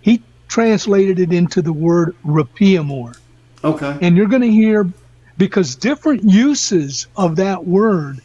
He 0.00 0.22
translated 0.48 1.18
it 1.18 1.32
into 1.32 1.62
the 1.62 1.72
word 1.72 2.14
rapiemur. 2.24 3.18
Okay. 3.62 3.98
And 4.02 4.16
you're 4.16 4.28
going 4.28 4.42
to 4.42 4.50
hear 4.50 4.88
because 5.38 5.74
different 5.74 6.22
uses 6.24 7.06
of 7.16 7.36
that 7.36 7.66
word 7.66 8.20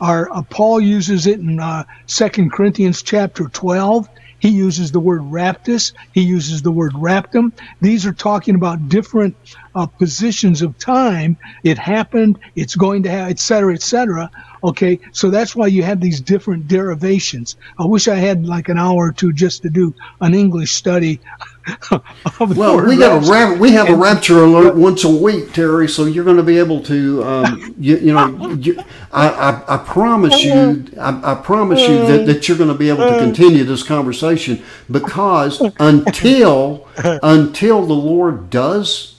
are 0.00 0.30
uh, 0.32 0.42
Paul 0.42 0.80
uses 0.80 1.26
it 1.26 1.40
in 1.40 1.60
uh, 1.60 1.84
Second 2.06 2.52
Corinthians 2.52 3.02
chapter 3.02 3.48
twelve. 3.48 4.08
He 4.40 4.50
uses 4.50 4.92
the 4.92 5.00
word 5.00 5.22
raptus. 5.22 5.92
He 6.12 6.20
uses 6.20 6.62
the 6.62 6.70
word 6.70 6.92
raptum. 6.92 7.52
These 7.80 8.04
are 8.04 8.12
talking 8.12 8.54
about 8.54 8.88
different 8.88 9.36
uh, 9.74 9.86
positions 9.86 10.62
of 10.62 10.78
time. 10.78 11.36
It 11.62 11.78
happened. 11.78 12.38
It's 12.56 12.74
going 12.74 13.02
to 13.04 13.10
have, 13.10 13.30
et 13.30 13.38
cetera, 13.38 13.74
et 13.74 13.82
cetera. 13.82 14.30
Okay, 14.62 14.98
so 15.12 15.28
that's 15.28 15.54
why 15.54 15.66
you 15.66 15.82
have 15.82 16.00
these 16.00 16.20
different 16.20 16.68
derivations. 16.68 17.56
I 17.78 17.84
wish 17.84 18.08
I 18.08 18.14
had 18.14 18.46
like 18.46 18.70
an 18.70 18.78
hour 18.78 19.08
or 19.08 19.12
two 19.12 19.32
just 19.32 19.62
to 19.62 19.68
do 19.68 19.94
an 20.22 20.32
English 20.32 20.72
study. 20.72 21.20
well, 22.40 22.86
we 22.86 22.96
got 22.96 23.22
a 23.22 23.30
rap- 23.30 23.58
we 23.58 23.72
have 23.72 23.90
a 23.90 23.94
rapture 23.94 24.42
alert 24.42 24.74
once 24.74 25.04
a 25.04 25.08
week, 25.08 25.52
Terry. 25.52 25.88
So 25.88 26.06
you're 26.06 26.24
going 26.24 26.38
to 26.38 26.42
be 26.42 26.58
able 26.58 26.82
to, 26.82 27.24
um, 27.24 27.74
you, 27.78 27.96
you, 27.98 28.14
know, 28.14 28.52
you, 28.52 28.82
I, 29.12 29.28
I, 29.28 29.74
I, 29.74 29.78
promise 29.78 30.42
you, 30.42 30.86
I, 30.98 31.32
I 31.32 31.34
promise 31.34 31.80
you 31.80 32.06
that, 32.06 32.26
that 32.26 32.48
you're 32.48 32.58
going 32.58 32.68
to 32.68 32.78
be 32.78 32.88
able 32.88 33.06
to 33.06 33.18
continue 33.18 33.64
this 33.64 33.82
conversation 33.82 34.62
because 34.90 35.60
until 35.78 36.88
until 36.96 37.86
the 37.86 37.94
Lord 37.94 38.50
does 38.50 39.13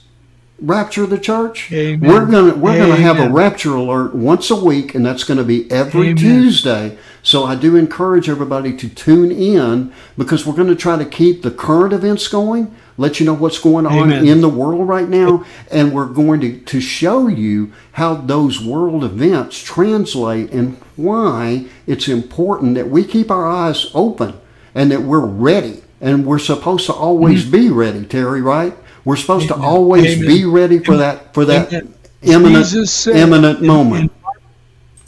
rapture 0.58 1.06
the 1.06 1.18
church. 1.18 1.70
Amen. 1.72 2.08
We're 2.08 2.26
gonna 2.26 2.54
we're 2.54 2.70
Amen. 2.70 2.88
gonna 2.88 3.00
have 3.02 3.18
a 3.18 3.28
rapture 3.28 3.74
alert 3.74 4.14
once 4.14 4.50
a 4.50 4.56
week, 4.56 4.94
and 4.94 5.04
that's 5.04 5.24
going 5.24 5.38
to 5.38 5.44
be 5.44 5.70
every 5.70 6.08
Amen. 6.08 6.16
Tuesday. 6.16 6.98
So 7.22 7.44
I 7.44 7.56
do 7.56 7.74
encourage 7.74 8.28
everybody 8.28 8.76
to 8.76 8.88
tune 8.88 9.32
in 9.32 9.92
because 10.16 10.46
we're 10.46 10.54
going 10.54 10.68
to 10.68 10.76
try 10.76 10.96
to 10.96 11.04
keep 11.04 11.42
the 11.42 11.50
current 11.50 11.92
events 11.92 12.28
going, 12.28 12.72
let 12.96 13.18
you 13.18 13.26
know 13.26 13.34
what's 13.34 13.58
going 13.58 13.84
on 13.84 14.12
in 14.12 14.42
the 14.42 14.48
world 14.48 14.86
right 14.86 15.08
now, 15.08 15.44
and 15.72 15.92
we're 15.92 16.06
going 16.06 16.40
to, 16.42 16.60
to 16.60 16.80
show 16.80 17.26
you 17.26 17.72
how 17.92 18.14
those 18.14 18.64
world 18.64 19.02
events 19.02 19.60
translate 19.60 20.52
and 20.52 20.76
why 20.94 21.66
it's 21.88 22.06
important 22.06 22.76
that 22.76 22.90
we 22.90 23.02
keep 23.04 23.28
our 23.28 23.46
eyes 23.46 23.90
open 23.92 24.38
and 24.72 24.92
that 24.92 25.02
we're 25.02 25.18
ready. 25.26 25.82
And 26.00 26.26
we're 26.26 26.38
supposed 26.38 26.86
to 26.86 26.92
always 26.92 27.42
mm-hmm. 27.42 27.50
be 27.50 27.70
ready, 27.70 28.04
Terry, 28.04 28.40
right? 28.40 28.76
We're 29.06 29.14
supposed 29.14 29.48
Amen. 29.52 29.60
to 29.60 29.64
always 29.64 30.18
Amen. 30.18 30.26
be 30.26 30.44
ready 30.44 30.80
for 30.80 30.96
that 30.96 31.32
for 31.32 31.44
that 31.44 31.72
Amen. 31.72 31.94
imminent 32.22 32.88
said, 32.88 33.14
imminent 33.14 33.62
moment. 33.62 34.12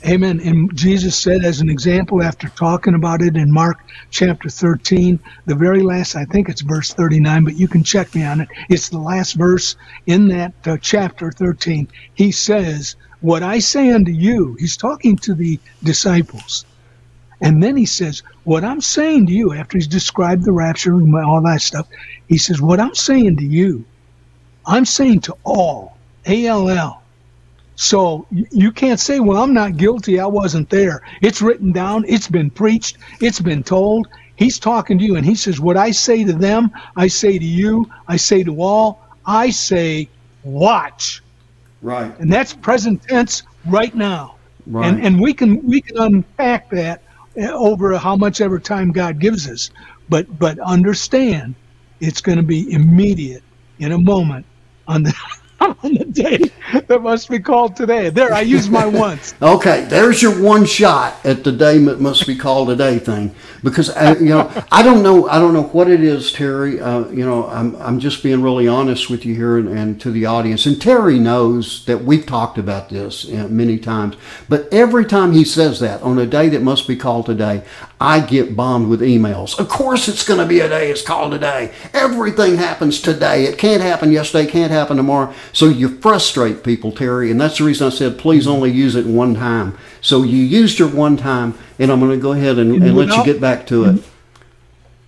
Amen. 0.07 0.39
And 0.39 0.73
Jesus 0.77 1.21
said, 1.21 1.45
as 1.45 1.61
an 1.61 1.69
example, 1.69 2.23
after 2.23 2.49
talking 2.51 2.95
about 2.95 3.21
it 3.21 3.37
in 3.37 3.53
Mark 3.53 3.79
chapter 4.11 4.49
13, 4.49 5.19
the 5.47 5.57
very 5.57 5.83
last, 5.83 6.15
I 6.15 6.25
think 6.27 6.49
it's 6.49 6.61
verse 6.61 6.95
39, 6.95 7.43
but 7.43 7.57
you 7.57 7.67
can 7.67 7.83
check 7.83 8.15
me 8.15 8.25
on 8.25 8.41
it. 8.41 8.49
It's 8.71 8.89
the 8.89 8.99
last 8.99 9.33
verse 9.33 9.75
in 10.07 10.29
that 10.29 10.55
uh, 10.65 10.77
chapter 10.81 11.33
13. 11.33 11.89
He 12.15 12.31
says, 12.31 12.95
What 13.21 13.43
I 13.43 13.59
say 13.59 13.91
unto 13.91 14.13
you, 14.13 14.55
he's 14.61 14.77
talking 14.77 15.17
to 15.17 15.35
the 15.35 15.59
disciples. 15.83 16.65
And 17.41 17.63
then 17.63 17.77
he 17.77 17.87
says, 17.87 18.23
What 18.45 18.65
I'm 18.65 18.81
saying 18.81 19.27
to 19.27 19.33
you, 19.33 19.53
after 19.53 19.79
he's 19.79 19.87
described 19.87 20.45
the 20.45 20.53
rapture 20.53 20.95
and 20.95 21.15
all 21.17 21.41
that 21.43 21.63
stuff, 21.63 21.87
he 22.29 22.39
says, 22.39 22.61
What 22.61 22.81
I'm 22.81 22.95
saying 22.95 23.37
to 23.37 23.45
you, 23.45 23.85
I'm 24.67 24.85
saying 24.85 25.21
to 25.23 25.37
all, 25.45 25.97
A 26.27 26.47
L 26.47 26.69
L. 26.69 27.03
So 27.77 28.27
you 28.31 28.73
can't 28.73 28.99
say, 28.99 29.21
Well, 29.21 29.41
I'm 29.43 29.55
not 29.55 29.77
guilty. 29.77 30.19
I 30.19 30.27
wasn't 30.27 30.69
there. 30.69 31.03
It's 31.23 31.41
written 31.41 31.71
down, 31.71 32.05
it's 32.09 32.29
been 32.29 32.51
preached, 32.51 32.99
it's 33.21 33.41
been 33.41 33.63
told. 33.63 34.09
He's 34.35 34.59
talking 34.59 34.99
to 34.99 35.05
you, 35.05 35.17
and 35.17 35.27
he 35.27 35.35
says, 35.35 35.61
What 35.61 35.77
I 35.77 35.91
say 35.93 36.25
to 36.25 36.33
them, 36.33 36.71
I 36.97 37.07
say 37.09 37.39
to 37.39 37.45
you, 37.45 37.89
I 38.09 38.17
say 38.17 38.43
to 38.45 38.63
all, 38.63 39.01
I 39.27 39.51
say, 39.51 40.09
Watch. 40.43 41.23
Right. 41.83 42.17
And 42.19 42.33
that's 42.33 42.53
present 42.53 43.03
tense 43.05 43.45
right 43.67 43.95
now. 43.95 44.37
Right. 44.67 44.89
And 44.89 45.05
and 45.05 45.21
we 45.21 45.33
can 45.33 45.65
we 45.65 45.81
can 45.81 45.99
unpack 45.99 46.71
that 46.71 47.03
over 47.39 47.99
how 47.99 48.17
much 48.17 48.41
ever 48.41 48.61
time 48.61 48.93
God 48.93 49.21
gives 49.21 49.49
us. 49.49 49.71
But 50.09 50.27
but 50.39 50.59
understand, 50.61 51.57
it's 52.01 52.23
going 52.23 52.39
to 52.39 52.45
be 52.45 52.73
immediate 52.73 53.45
in 53.79 53.93
a 53.93 53.99
moment 53.99 54.47
on 54.89 55.05
the 55.05 55.15
on 55.61 55.77
the 55.95 56.07
day 56.07 56.41
that 56.87 57.03
must 57.03 57.29
be 57.29 57.39
called 57.39 57.77
today. 57.77 58.11
There, 58.11 58.33
I 58.33 58.43
used 58.43 58.71
my 58.71 58.87
once. 58.87 59.35
okay, 59.43 59.85
there's 59.87 60.23
your 60.23 60.41
one 60.43 60.65
shot 60.65 61.15
at 61.25 61.45
the 61.45 61.53
day 61.53 61.79
that 61.79 62.01
must 62.01 62.27
be 62.27 62.37
called 62.37 62.69
today 62.69 62.99
thing. 62.99 63.35
Because 63.63 63.91
I, 63.91 64.13
uh, 64.13 64.15
you 64.17 64.29
know, 64.29 64.65
I 64.71 64.83
don't 64.83 65.03
know, 65.03 65.29
I 65.29 65.39
don't 65.39 65.53
know 65.53 65.65
what 65.65 65.91
it 65.91 66.03
is, 66.03 66.33
Terry. 66.33 66.81
Uh, 66.81 67.09
you 67.09 67.25
know, 67.25 67.49
I'm 67.49 67.75
I'm 67.77 67.99
just 67.99 68.23
being 68.23 68.43
really 68.43 68.69
honest 68.69 69.11
with 69.11 69.27
you 69.27 69.35
here 69.35 69.59
and, 69.59 69.69
and 69.69 70.01
to 70.01 70.11
the 70.11 70.27
audience. 70.27 70.67
And 70.67 70.81
Terry 70.81 71.19
knows 71.19 71.85
that 71.87 72.05
we've 72.05 72.25
talked 72.25 72.59
about 72.59 72.89
this 72.89 73.29
uh, 73.29 73.49
many 73.51 73.79
times. 73.79 74.17
But 74.49 74.73
every 74.73 75.05
time 75.05 75.33
he 75.33 75.45
says 75.45 75.81
that 75.81 76.03
on 76.03 76.19
a 76.19 76.27
day 76.27 76.49
that 76.51 76.63
must 76.63 76.87
be 76.87 76.97
called 76.97 77.27
today, 77.27 77.65
I 78.01 78.21
get 78.21 78.55
bombed 78.55 78.89
with 78.89 79.01
emails. 79.01 79.59
Of 79.59 79.69
course, 79.69 80.07
it's 80.07 80.25
going 80.25 80.39
to 80.39 80.47
be 80.47 80.61
a 80.61 80.69
day. 80.69 80.91
It's 80.91 81.03
called 81.03 81.33
today. 81.33 81.73
Everything 81.93 82.57
happens 82.57 83.01
today. 83.01 83.45
It 83.45 83.59
can't 83.59 83.83
happen 83.83 84.13
yesterday. 84.13 84.49
Can't 84.49 84.71
happen 84.71 84.97
tomorrow. 84.97 85.35
So 85.53 85.67
you 85.69 85.89
frustrate 85.99 86.63
people, 86.69 86.93
Terry, 86.93 87.31
and 87.31 87.41
that's 87.41 87.59
the 87.59 87.65
reason 87.65 87.87
I 87.87 87.91
said 87.91 88.19
please 88.19 88.47
only 88.47 88.71
use 88.71 88.95
it 88.95 89.07
one 89.07 89.35
time. 89.35 89.77
So 90.03 90.23
you 90.23 90.37
used 90.37 90.79
your 90.79 90.89
one 90.89 91.17
time, 91.17 91.55
and 91.79 91.91
I'm 91.91 91.99
going 91.99 92.13
to 92.13 92.23
go 92.23 92.33
ahead 92.33 92.59
and, 92.59 92.75
and 92.75 92.95
without, 92.95 93.17
let 93.17 93.27
you 93.27 93.33
get 93.33 93.41
back 93.41 93.67
to 93.69 93.85
it. 93.85 94.05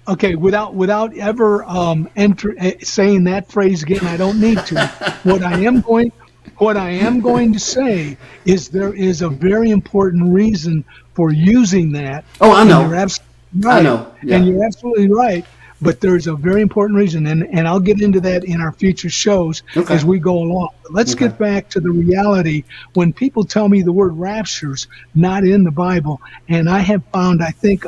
Okay, 0.08 0.34
without 0.34 0.74
without 0.74 1.14
ever 1.16 1.62
um, 1.64 2.08
enter, 2.16 2.54
uh, 2.58 2.72
saying 2.80 3.24
that 3.24 3.52
phrase 3.52 3.82
again, 3.82 4.04
I 4.06 4.16
don't 4.16 4.40
need 4.40 4.58
to. 4.66 4.86
what 5.22 5.42
I 5.42 5.58
am 5.60 5.82
going 5.82 6.12
what 6.56 6.76
I 6.76 6.90
am 6.90 7.20
going 7.20 7.52
to 7.52 7.58
say 7.58 8.16
is 8.44 8.68
there 8.68 8.94
is 8.94 9.22
a 9.22 9.28
very 9.28 9.70
important 9.70 10.32
reason 10.32 10.84
for 11.14 11.30
using 11.32 11.92
that. 11.92 12.24
Oh, 12.40 12.52
I 12.52 12.64
know. 12.64 12.86
You're 12.86 12.96
absolutely 12.96 13.60
right. 13.60 13.78
I 13.78 13.82
know. 13.82 14.14
Yeah. 14.22 14.36
And 14.36 14.46
you're 14.46 14.64
absolutely 14.64 15.08
right. 15.10 15.44
But 15.82 16.00
there's 16.00 16.26
a 16.26 16.34
very 16.34 16.62
important 16.62 16.98
reason, 16.98 17.26
and, 17.26 17.48
and 17.52 17.66
I'll 17.66 17.80
get 17.80 18.00
into 18.00 18.20
that 18.20 18.44
in 18.44 18.60
our 18.60 18.72
future 18.72 19.08
shows 19.08 19.62
okay. 19.76 19.94
as 19.94 20.04
we 20.04 20.18
go 20.18 20.38
along. 20.38 20.70
But 20.82 20.92
let's 20.92 21.14
okay. 21.14 21.28
get 21.28 21.38
back 21.38 21.68
to 21.70 21.80
the 21.80 21.90
reality. 21.90 22.64
When 22.94 23.12
people 23.12 23.44
tell 23.44 23.68
me 23.68 23.82
the 23.82 23.92
word 23.92 24.18
rapture's 24.18 24.88
not 25.14 25.44
in 25.44 25.64
the 25.64 25.70
Bible, 25.70 26.20
and 26.48 26.68
I 26.68 26.80
have 26.80 27.04
found, 27.06 27.42
I 27.42 27.50
think, 27.50 27.84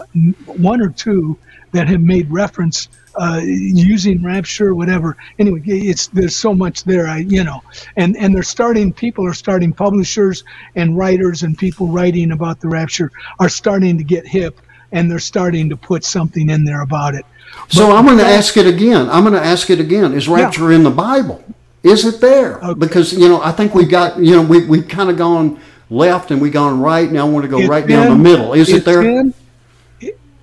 one 0.46 0.80
or 0.80 0.90
two 0.90 1.36
that 1.72 1.88
have 1.88 2.00
made 2.00 2.30
reference 2.30 2.88
uh, 3.16 3.40
using 3.44 4.22
rapture, 4.22 4.74
whatever. 4.74 5.16
Anyway, 5.38 5.60
it's 5.66 6.06
there's 6.08 6.36
so 6.36 6.54
much 6.54 6.84
there. 6.84 7.06
I 7.06 7.18
you 7.18 7.44
know, 7.44 7.62
and 7.96 8.16
and 8.16 8.34
they're 8.34 8.42
starting. 8.42 8.92
People 8.92 9.26
are 9.26 9.34
starting. 9.34 9.72
Publishers 9.72 10.44
and 10.76 10.96
writers 10.96 11.42
and 11.42 11.56
people 11.56 11.88
writing 11.88 12.32
about 12.32 12.60
the 12.60 12.68
rapture 12.68 13.10
are 13.38 13.48
starting 13.48 13.98
to 13.98 14.04
get 14.04 14.26
hip, 14.26 14.60
and 14.92 15.10
they're 15.10 15.18
starting 15.18 15.68
to 15.70 15.76
put 15.76 16.04
something 16.04 16.48
in 16.48 16.64
there 16.64 16.82
about 16.82 17.14
it. 17.14 17.24
But 17.54 17.72
so 17.72 17.92
I'm 17.92 18.04
going 18.04 18.18
to 18.18 18.24
ask 18.24 18.56
it 18.56 18.66
again. 18.66 19.08
I'm 19.10 19.24
going 19.24 19.34
to 19.34 19.44
ask 19.44 19.70
it 19.70 19.80
again. 19.80 20.12
Is 20.12 20.28
rapture 20.28 20.70
yeah. 20.70 20.76
in 20.76 20.82
the 20.82 20.90
Bible? 20.90 21.42
Is 21.82 22.04
it 22.04 22.20
there? 22.20 22.58
Okay. 22.62 22.78
Because 22.78 23.12
you 23.12 23.28
know, 23.28 23.42
I 23.42 23.52
think 23.52 23.74
we 23.74 23.84
got 23.84 24.18
you 24.18 24.36
know 24.36 24.42
we 24.42 24.64
we've 24.66 24.88
kind 24.88 25.10
of 25.10 25.16
gone 25.16 25.60
left 25.90 26.30
and 26.30 26.40
we 26.40 26.50
gone 26.50 26.80
right. 26.80 27.10
Now 27.10 27.26
I 27.26 27.30
want 27.30 27.44
to 27.44 27.48
go 27.48 27.58
it's 27.58 27.68
right 27.68 27.86
down 27.86 28.08
the 28.08 28.22
middle. 28.22 28.52
Is 28.54 28.68
it 28.70 28.84
there? 28.84 29.02
In, 29.02 29.34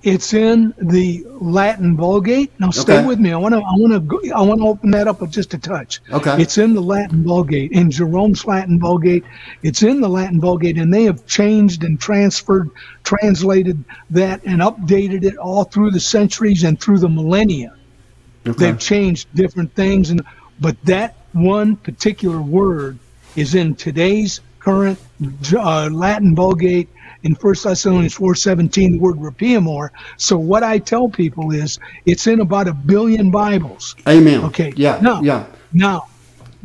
It's 0.02 0.32
in 0.32 0.72
the 0.80 1.26
Latin 1.40 1.94
Vulgate. 1.96 2.50
Now 2.58 2.70
stay 2.70 2.98
Okay. 2.98 3.06
with 3.06 3.18
me. 3.20 3.32
I 3.32 3.36
want 3.36 3.52
to. 3.54 3.58
I 3.58 3.74
want 3.76 4.08
to. 4.08 4.32
I 4.32 4.40
want 4.40 4.60
to 4.60 4.66
open 4.66 4.90
that 4.92 5.06
up 5.08 5.20
with 5.20 5.30
just 5.30 5.52
a 5.52 5.58
touch. 5.58 6.00
Okay. 6.10 6.40
It's 6.40 6.56
in 6.56 6.72
the 6.74 6.80
Latin 6.80 7.22
Vulgate, 7.22 7.72
in 7.72 7.90
Jerome's 7.90 8.46
Latin 8.46 8.78
Vulgate. 8.80 9.24
It's 9.62 9.82
in 9.82 10.00
the 10.00 10.08
Latin 10.08 10.40
Vulgate, 10.40 10.78
and 10.78 10.92
they 10.92 11.04
have 11.04 11.26
changed 11.26 11.84
and 11.84 12.00
transferred, 12.00 12.70
translated 13.04 13.84
that, 14.10 14.42
and 14.44 14.62
updated 14.62 15.22
it 15.24 15.36
all 15.36 15.64
through 15.64 15.90
the 15.90 16.00
centuries 16.00 16.64
and 16.64 16.80
through 16.80 16.98
the 16.98 17.08
millennia. 17.08 17.74
Okay. 18.46 18.56
They've 18.66 18.78
changed 18.78 19.28
different 19.34 19.74
things, 19.74 20.08
and 20.08 20.22
but 20.60 20.76
that 20.84 21.14
one 21.32 21.76
particular 21.76 22.40
word 22.40 22.98
is 23.36 23.54
in 23.54 23.74
today's 23.74 24.40
current 24.60 24.98
uh, 25.54 25.88
Latin 25.92 26.34
Vulgate 26.34 26.88
in 27.22 27.34
First 27.34 27.64
Thessalonians 27.64 28.14
four 28.14 28.34
seventeen. 28.34 28.92
The 28.92 28.98
word 28.98 29.16
rapiemur. 29.16 29.90
So 30.16 30.38
what 30.38 30.62
I 30.62 30.78
tell 30.78 31.08
people 31.08 31.50
is 31.52 31.78
it's 32.06 32.26
in 32.26 32.40
about 32.40 32.68
a 32.68 32.74
billion 32.74 33.30
Bibles. 33.30 33.96
Amen. 34.08 34.44
Okay. 34.44 34.72
Yeah. 34.76 34.98
Now, 35.02 35.20
Yeah. 35.22 35.46
Now, 35.72 36.06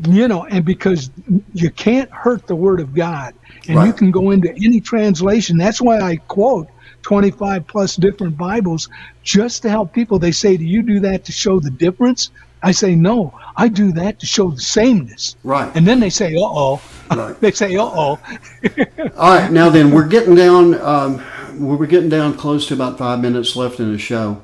you 0.10 0.28
know, 0.28 0.46
and 0.46 0.66
because 0.66 1.10
you 1.54 1.70
can't 1.70 2.12
hurt 2.12 2.48
the 2.48 2.56
Word 2.56 2.80
of 2.80 2.94
God, 2.94 3.34
and 3.68 3.86
you 3.86 3.94
can 3.94 4.12
go 4.12 4.32
into 4.32 4.50
any 4.50 4.80
translation. 4.82 5.58
That's 5.58 5.82
why 5.82 6.00
I 6.00 6.18
quote 6.18 6.68
25 7.04 7.68
plus 7.68 7.96
different 7.96 8.38
Bibles 8.38 8.90
just 9.24 9.62
to 9.62 9.70
help 9.70 9.94
people. 9.94 10.20
They 10.20 10.32
say, 10.32 10.58
Do 10.58 10.66
you 10.66 10.84
do 10.84 11.00
that 11.02 11.26
to 11.26 11.32
show 11.32 11.60
the 11.60 11.72
difference? 11.72 12.32
I 12.66 12.72
say, 12.72 12.96
No, 12.96 13.32
I 13.56 13.68
do 13.68 13.92
that 13.94 14.20
to 14.20 14.26
show 14.26 14.50
the 14.50 14.60
sameness. 14.60 15.36
Right. 15.44 15.72
And 15.76 15.86
then 15.88 16.00
they 16.00 16.10
say, 16.10 16.36
Uh 16.36 16.40
oh. 16.42 16.82
Right. 17.12 17.40
they 17.42 17.52
say, 17.52 17.76
Uh 17.78 17.84
oh. 17.84 18.20
All 19.18 19.36
right, 19.36 19.52
now 19.52 19.70
then, 19.70 19.92
we're 19.92 20.08
getting 20.08 20.34
down. 20.36 20.74
Um, 20.82 21.24
we're 21.60 21.86
getting 21.86 22.10
down 22.10 22.36
close 22.36 22.68
to 22.68 22.74
about 22.74 22.98
five 22.98 23.22
minutes 23.22 23.56
left 23.56 23.80
in 23.80 23.92
the 23.94 24.00
show, 24.00 24.42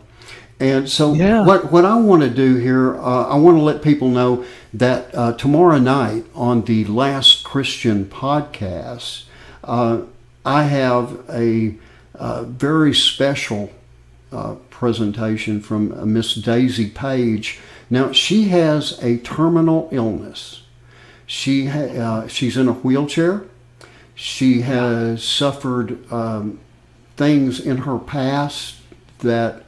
and 0.62 0.88
so 0.88 1.14
Yeah. 1.14 1.44
what 1.46 1.72
what 1.72 1.84
I 1.84 1.96
want 1.96 2.22
to 2.22 2.30
do 2.30 2.56
here, 2.58 2.96
uh, 2.96 3.24
I 3.28 3.36
want 3.38 3.58
to 3.58 3.62
let 3.64 3.82
people 3.82 4.08
know 4.10 4.46
that 4.74 5.14
uh, 5.14 5.34
tomorrow 5.34 5.80
night 5.80 6.24
on 6.36 6.62
the 6.62 6.86
Last 6.86 7.44
Christian 7.44 8.06
podcast, 8.06 9.24
uh, 9.64 10.02
I 10.46 10.64
have 10.64 11.20
a, 11.30 11.76
uh 12.16 12.44
very 12.44 12.94
special 12.94 13.72
uh, 14.32 14.56
presentation 14.70 15.60
from 15.60 15.92
uh, 15.92 16.06
Miss 16.06 16.36
Daisy 16.36 16.90
Page. 16.90 17.60
Now 17.92 18.12
she 18.14 18.46
has 18.46 18.98
a 19.04 19.18
terminal 19.18 19.90
illness. 19.92 20.64
She 21.28 21.66
ha- 21.68 21.80
uh, 22.24 22.28
she's 22.28 22.58
in 22.58 22.68
a 22.68 22.74
wheelchair. 22.74 23.44
She 24.16 24.62
has 24.62 25.24
suffered 25.24 26.12
um, 26.12 26.60
things 27.18 27.60
in 27.60 27.78
her 27.78 28.00
past 28.00 28.78
that 29.20 29.64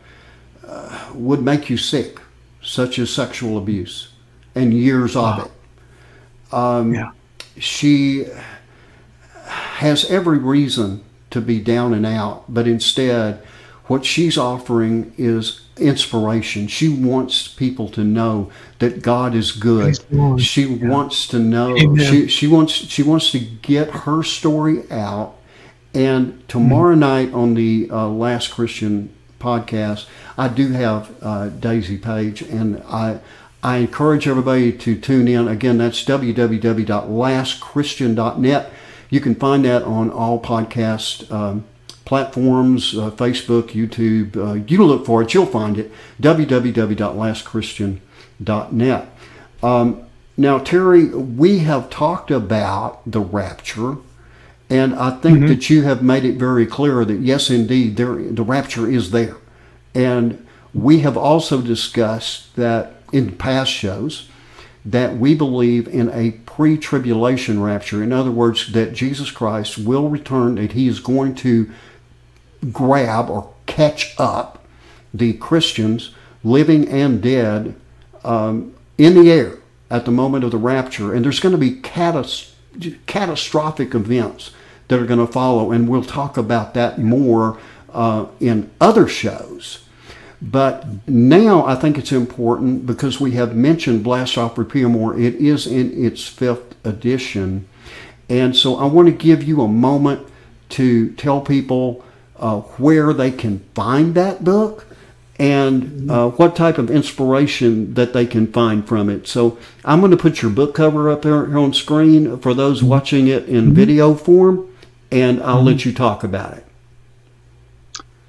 uh, 0.65 1.09
would 1.13 1.41
make 1.41 1.69
you 1.69 1.77
sick, 1.77 2.19
such 2.61 2.97
as 2.97 3.11
sexual 3.13 3.57
abuse 3.57 4.13
and 4.55 4.73
years 4.73 5.15
of 5.15 5.45
it. 5.45 6.53
Um, 6.53 6.93
Yeah. 6.93 7.11
She 7.59 8.25
has 9.45 10.05
every 10.05 10.39
reason 10.39 11.03
to 11.29 11.39
be 11.41 11.59
down 11.59 11.93
and 11.93 12.05
out, 12.05 12.45
but 12.51 12.67
instead, 12.67 13.43
what 13.87 14.05
she's 14.05 14.37
offering 14.37 15.13
is 15.17 15.61
inspiration. 15.77 16.67
She 16.67 16.89
wants 16.89 17.47
people 17.47 17.89
to 17.89 18.03
know 18.03 18.51
that 18.79 19.01
God 19.01 19.35
is 19.35 19.51
good. 19.51 19.83
Praise 19.83 19.99
the 19.99 20.15
Lord. 20.15 20.41
She 20.41 20.65
wants 20.65 21.27
to 21.29 21.39
know. 21.39 21.77
Amen. 21.77 22.11
She 22.11 22.27
she 22.27 22.47
wants 22.47 22.73
she 22.73 23.03
wants 23.03 23.31
to 23.31 23.39
get 23.39 23.89
her 23.89 24.23
story 24.23 24.89
out. 24.91 25.35
And 25.93 26.47
tomorrow 26.47 26.95
night 26.95 27.33
on 27.33 27.53
the 27.53 27.87
uh, 27.91 28.07
Last 28.07 28.51
Christian 28.51 29.13
podcast, 29.39 30.07
I 30.37 30.47
do 30.47 30.71
have 30.71 31.11
uh, 31.21 31.49
Daisy 31.49 31.97
Page, 31.97 32.41
and 32.41 32.81
I 32.87 33.19
I 33.61 33.77
encourage 33.77 34.27
everybody 34.27 34.73
to 34.73 34.99
tune 34.99 35.27
in. 35.27 35.47
Again, 35.47 35.77
that's 35.77 36.03
www.lastchristian.net. 36.03 38.71
You 39.09 39.21
can 39.21 39.35
find 39.35 39.63
that 39.65 39.83
on 39.83 40.09
all 40.09 40.41
podcast 40.41 41.31
um, 41.31 41.65
platforms, 42.13 42.95
uh, 42.95 43.09
Facebook, 43.09 43.69
YouTube. 43.69 44.37
Uh, 44.37 44.53
you 44.67 44.85
look 44.85 45.03
for 45.03 45.23
it, 45.23 45.33
you'll 45.33 45.47
find 45.47 45.79
it. 45.79 45.91
www.lastchristian.net. 46.21 49.09
Um, 49.63 50.05
now, 50.37 50.59
Terry, 50.59 51.05
we 51.05 51.57
have 51.59 51.89
talked 51.89 52.29
about 52.29 53.01
the 53.09 53.19
rapture, 53.19 53.97
and 54.69 54.93
I 54.93 55.17
think 55.21 55.47
that 55.47 55.71
you 55.71 55.81
have 55.85 56.03
made 56.03 56.23
it 56.23 56.35
very 56.35 56.67
clear 56.67 57.03
that 57.03 57.19
yes, 57.19 57.49
indeed, 57.49 57.97
there 57.97 58.13
the 58.13 58.43
rapture 58.43 58.87
is 58.87 59.09
there, 59.09 59.37
and 59.95 60.45
we 60.71 60.99
have 60.99 61.17
also 61.17 61.63
discussed 61.63 62.55
that 62.57 62.93
in 63.11 63.35
past 63.37 63.71
shows 63.71 64.29
that 64.85 65.17
we 65.17 65.33
believe 65.33 65.87
in 65.87 66.11
a 66.11 66.33
pre-tribulation 66.45 67.59
rapture. 67.59 68.03
In 68.03 68.13
other 68.13 68.29
words, 68.29 68.71
that 68.73 68.93
Jesus 68.93 69.31
Christ 69.31 69.79
will 69.79 70.09
return, 70.09 70.53
that 70.55 70.73
He 70.73 70.87
is 70.87 70.99
going 70.99 71.33
to 71.35 71.71
grab 72.71 73.29
or 73.29 73.53
catch 73.65 74.15
up 74.19 74.65
the 75.13 75.33
Christians, 75.33 76.13
living 76.43 76.87
and 76.89 77.21
dead, 77.21 77.75
um, 78.23 78.73
in 78.97 79.15
the 79.15 79.31
air 79.31 79.57
at 79.89 80.05
the 80.05 80.11
moment 80.11 80.43
of 80.43 80.51
the 80.51 80.57
rapture. 80.57 81.13
And 81.13 81.23
there's 81.23 81.39
going 81.39 81.53
to 81.53 81.57
be 81.57 81.75
catas- 81.81 82.53
catastrophic 83.05 83.93
events 83.93 84.51
that 84.87 84.99
are 84.99 85.05
going 85.05 85.25
to 85.25 85.31
follow. 85.31 85.71
And 85.71 85.87
we'll 85.87 86.03
talk 86.03 86.37
about 86.37 86.73
that 86.73 86.99
more 86.99 87.59
uh, 87.91 88.25
in 88.39 88.71
other 88.81 89.07
shows. 89.07 89.85
But 90.41 91.07
now 91.07 91.65
I 91.65 91.75
think 91.75 91.97
it's 91.97 92.11
important 92.11 92.85
because 92.85 93.19
we 93.19 93.31
have 93.31 93.55
mentioned 93.55 94.03
Blast 94.03 94.37
Off 94.37 94.55
Rapiemur. 94.55 95.17
It 95.17 95.35
is 95.35 95.65
in 95.65 96.03
its 96.03 96.25
fifth 96.27 96.75
edition. 96.85 97.67
And 98.27 98.55
so 98.55 98.75
I 98.75 98.85
want 98.85 99.07
to 99.07 99.13
give 99.13 99.43
you 99.43 99.61
a 99.61 99.67
moment 99.67 100.27
to 100.69 101.11
tell 101.13 101.39
people 101.39 102.03
uh, 102.37 102.61
where 102.61 103.13
they 103.13 103.31
can 103.31 103.59
find 103.73 104.15
that 104.15 104.43
book 104.43 104.87
and 105.39 106.09
uh, 106.11 106.29
what 106.29 106.55
type 106.55 106.77
of 106.77 106.91
inspiration 106.91 107.93
that 107.95 108.13
they 108.13 108.25
can 108.25 108.51
find 108.51 108.87
from 108.87 109.09
it. 109.09 109.27
So 109.27 109.57
I'm 109.83 109.99
going 109.99 110.11
to 110.11 110.17
put 110.17 110.41
your 110.41 110.51
book 110.51 110.75
cover 110.75 111.09
up 111.09 111.23
there 111.23 111.45
here 111.47 111.57
on 111.57 111.73
screen 111.73 112.37
for 112.39 112.53
those 112.53 112.83
watching 112.83 113.27
it 113.27 113.49
in 113.49 113.73
video 113.73 114.13
form, 114.13 114.69
and 115.11 115.41
I'll 115.41 115.63
let 115.63 115.85
you 115.85 115.93
talk 115.93 116.23
about 116.23 116.57
it. 116.57 116.65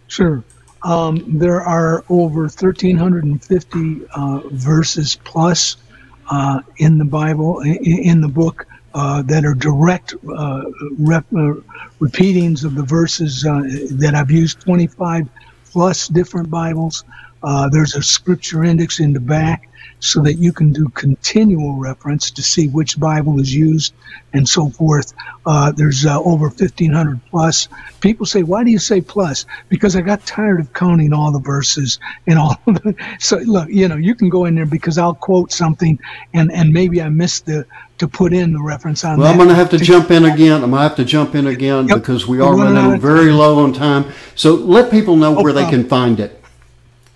Sure. 0.07 0.43
Um, 0.83 1.38
there 1.38 1.61
are 1.62 2.05
over 2.09 2.43
1,350 2.43 4.07
uh, 4.14 4.40
verses 4.51 5.19
plus 5.25 5.77
uh, 6.31 6.61
in 6.77 6.99
the 6.99 7.05
Bible, 7.05 7.61
in, 7.61 7.77
in 7.77 8.21
the 8.21 8.29
book, 8.29 8.67
uh, 8.94 9.22
that 9.22 9.44
are 9.44 9.54
direct 9.54 10.14
uh, 10.37 10.62
rep, 10.98 11.24
uh, 11.37 11.54
repeatings 11.98 12.64
of 12.64 12.74
the 12.76 12.83
verses 12.85 13.44
uh, 13.44 13.62
that 13.90 14.14
I've 14.14 14.30
used 14.30 14.61
25 14.61 15.28
plus 15.70 16.09
different 16.09 16.48
Bibles. 16.50 17.04
Uh, 17.42 17.68
there's 17.68 17.94
a 17.94 18.02
scripture 18.02 18.64
index 18.64 19.00
in 19.00 19.12
the 19.12 19.20
back 19.20 19.68
so 20.01 20.20
that 20.20 20.35
you 20.35 20.53
can 20.53 20.73
do 20.73 20.88
continual 20.90 21.77
reference 21.77 22.31
to 22.31 22.42
see 22.42 22.68
which 22.68 23.01
Bible 23.01 23.40
is 23.40 23.55
used 23.55 23.94
and 24.35 24.47
so 24.49 24.68
forth. 24.68 25.14
Uh, 25.47 25.73
there's 25.73 26.05
uh, 26.05 26.20
over 26.20 26.49
1,500 26.49 27.20
plus. 27.31 27.68
People 28.01 28.27
say, 28.27 28.42
why 28.42 28.64
do 28.64 28.70
you 28.70 28.79
say 28.79 29.01
plus? 29.01 29.47
Because 29.68 29.97
I 29.97 30.03
got 30.03 30.25
tired 30.27 30.61
of 30.61 30.73
counting 30.73 31.12
all 31.12 31.33
the 31.33 31.38
verses 31.38 31.99
and 32.27 32.38
all 32.38 32.61
of 32.66 32.75
the. 32.83 32.94
So, 33.20 33.38
look, 33.38 33.68
you 33.70 33.88
know, 33.88 33.97
you 33.97 34.14
can 34.14 34.29
go 34.29 34.44
in 34.44 34.55
there 34.55 34.66
because 34.66 34.99
I'll 34.99 35.14
quote 35.14 35.53
something 35.53 35.99
and, 36.35 36.53
and 36.53 36.73
maybe 36.73 37.01
I 37.01 37.09
missed 37.09 37.47
the 37.47 37.64
to 37.99 38.09
put 38.09 38.33
in 38.33 38.53
the 38.53 38.61
reference 38.61 39.05
on 39.05 39.18
Well, 39.18 39.27
that. 39.27 39.31
I'm 39.31 39.37
going 39.37 39.49
to 39.49 39.55
have 39.55 39.70
to 39.70 39.79
jump 39.79 40.11
in 40.11 40.25
again. 40.25 40.64
I'm 40.64 40.70
going 40.70 40.83
to 40.83 40.88
have 40.88 40.97
to 40.97 41.05
jump 41.05 41.35
in 41.35 41.47
again 41.47 41.87
Yep. 41.88 41.99
because 41.99 42.27
we 42.27 42.38
We're 42.38 42.57
running 42.57 42.77
out 42.77 42.83
running 42.83 42.94
of 42.97 43.01
very 43.03 43.31
low 43.31 43.61
on 43.61 43.73
time. 43.73 44.12
So 44.35 44.55
let 44.55 44.90
people 44.90 45.16
know 45.16 45.33
where 45.33 45.53
they 45.53 45.68
can 45.68 45.88
find 45.88 46.18
it 46.20 46.43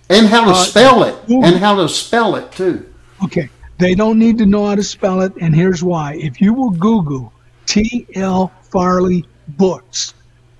and 0.09 0.27
how 0.27 0.45
to 0.45 0.51
Uh, 0.51 0.63
spell 0.63 1.03
it 1.03 1.15
and 1.29 1.57
how 1.57 1.75
to 1.75 1.87
spell 1.87 2.35
it 2.35 2.51
too. 2.51 2.85
Okay. 3.23 3.49
They 3.77 3.95
don't 3.95 4.19
need 4.19 4.37
to 4.39 4.45
know 4.45 4.67
how 4.67 4.75
to 4.75 4.83
spell 4.83 5.21
it, 5.21 5.31
and 5.39 5.55
here's 5.55 5.81
why. 5.81 6.15
If 6.15 6.41
you 6.41 6.53
will 6.53 6.71
Google 6.71 7.31
T.L. 7.65 8.51
Farley 8.63 9.25
books, 9.49 10.13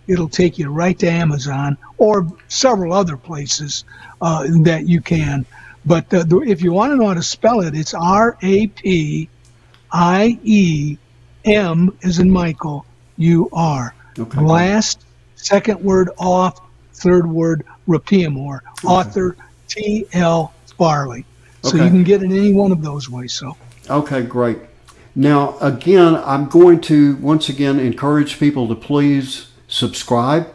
it'll 0.07 0.29
take 0.29 0.57
you 0.57 0.69
right 0.69 0.97
to 0.99 1.07
Amazon 1.09 1.77
or 1.97 2.25
several 2.47 2.93
other 2.93 3.17
places 3.17 3.83
uh, 4.21 4.45
that 4.61 4.87
you 4.87 5.01
can. 5.01 5.45
But 5.85 6.13
uh, 6.13 6.23
the, 6.23 6.39
if 6.39 6.61
you 6.61 6.71
want 6.71 6.93
to 6.93 6.95
know 6.95 7.07
how 7.07 7.13
to 7.13 7.23
spell 7.23 7.61
it, 7.61 7.75
it's 7.75 7.93
R 7.93 8.37
A 8.41 8.67
P 8.67 9.27
I 9.91 10.39
E 10.43 10.97
M 11.45 11.97
is 12.01 12.19
in 12.19 12.29
Michael 12.29 12.85
U 13.17 13.49
R. 13.51 13.93
Okay. 14.17 14.41
Last, 14.41 15.03
second 15.35 15.81
word 15.83 16.09
off, 16.17 16.61
third 16.99 17.29
word 17.29 17.65
Rapiemur. 17.87 18.59
Author 18.83 19.35
T.L. 19.67 20.53
Farley. 20.77 21.25
So 21.63 21.69
Okay. 21.75 21.83
you 21.85 21.89
can 21.89 22.03
get 22.03 22.21
it 22.23 22.25
any 22.31 22.53
one 22.53 22.71
of 22.71 22.81
those 22.81 23.09
ways. 23.09 23.33
So 23.33 23.55
Okay, 23.89 24.21
great. 24.21 24.57
Now, 25.15 25.57
again, 25.59 26.15
I'm 26.15 26.47
going 26.47 26.79
to 26.81 27.15
once 27.17 27.49
again 27.49 27.79
encourage 27.79 28.39
people 28.39 28.67
to 28.67 28.75
please 28.75 29.47
subscribe, 29.67 30.47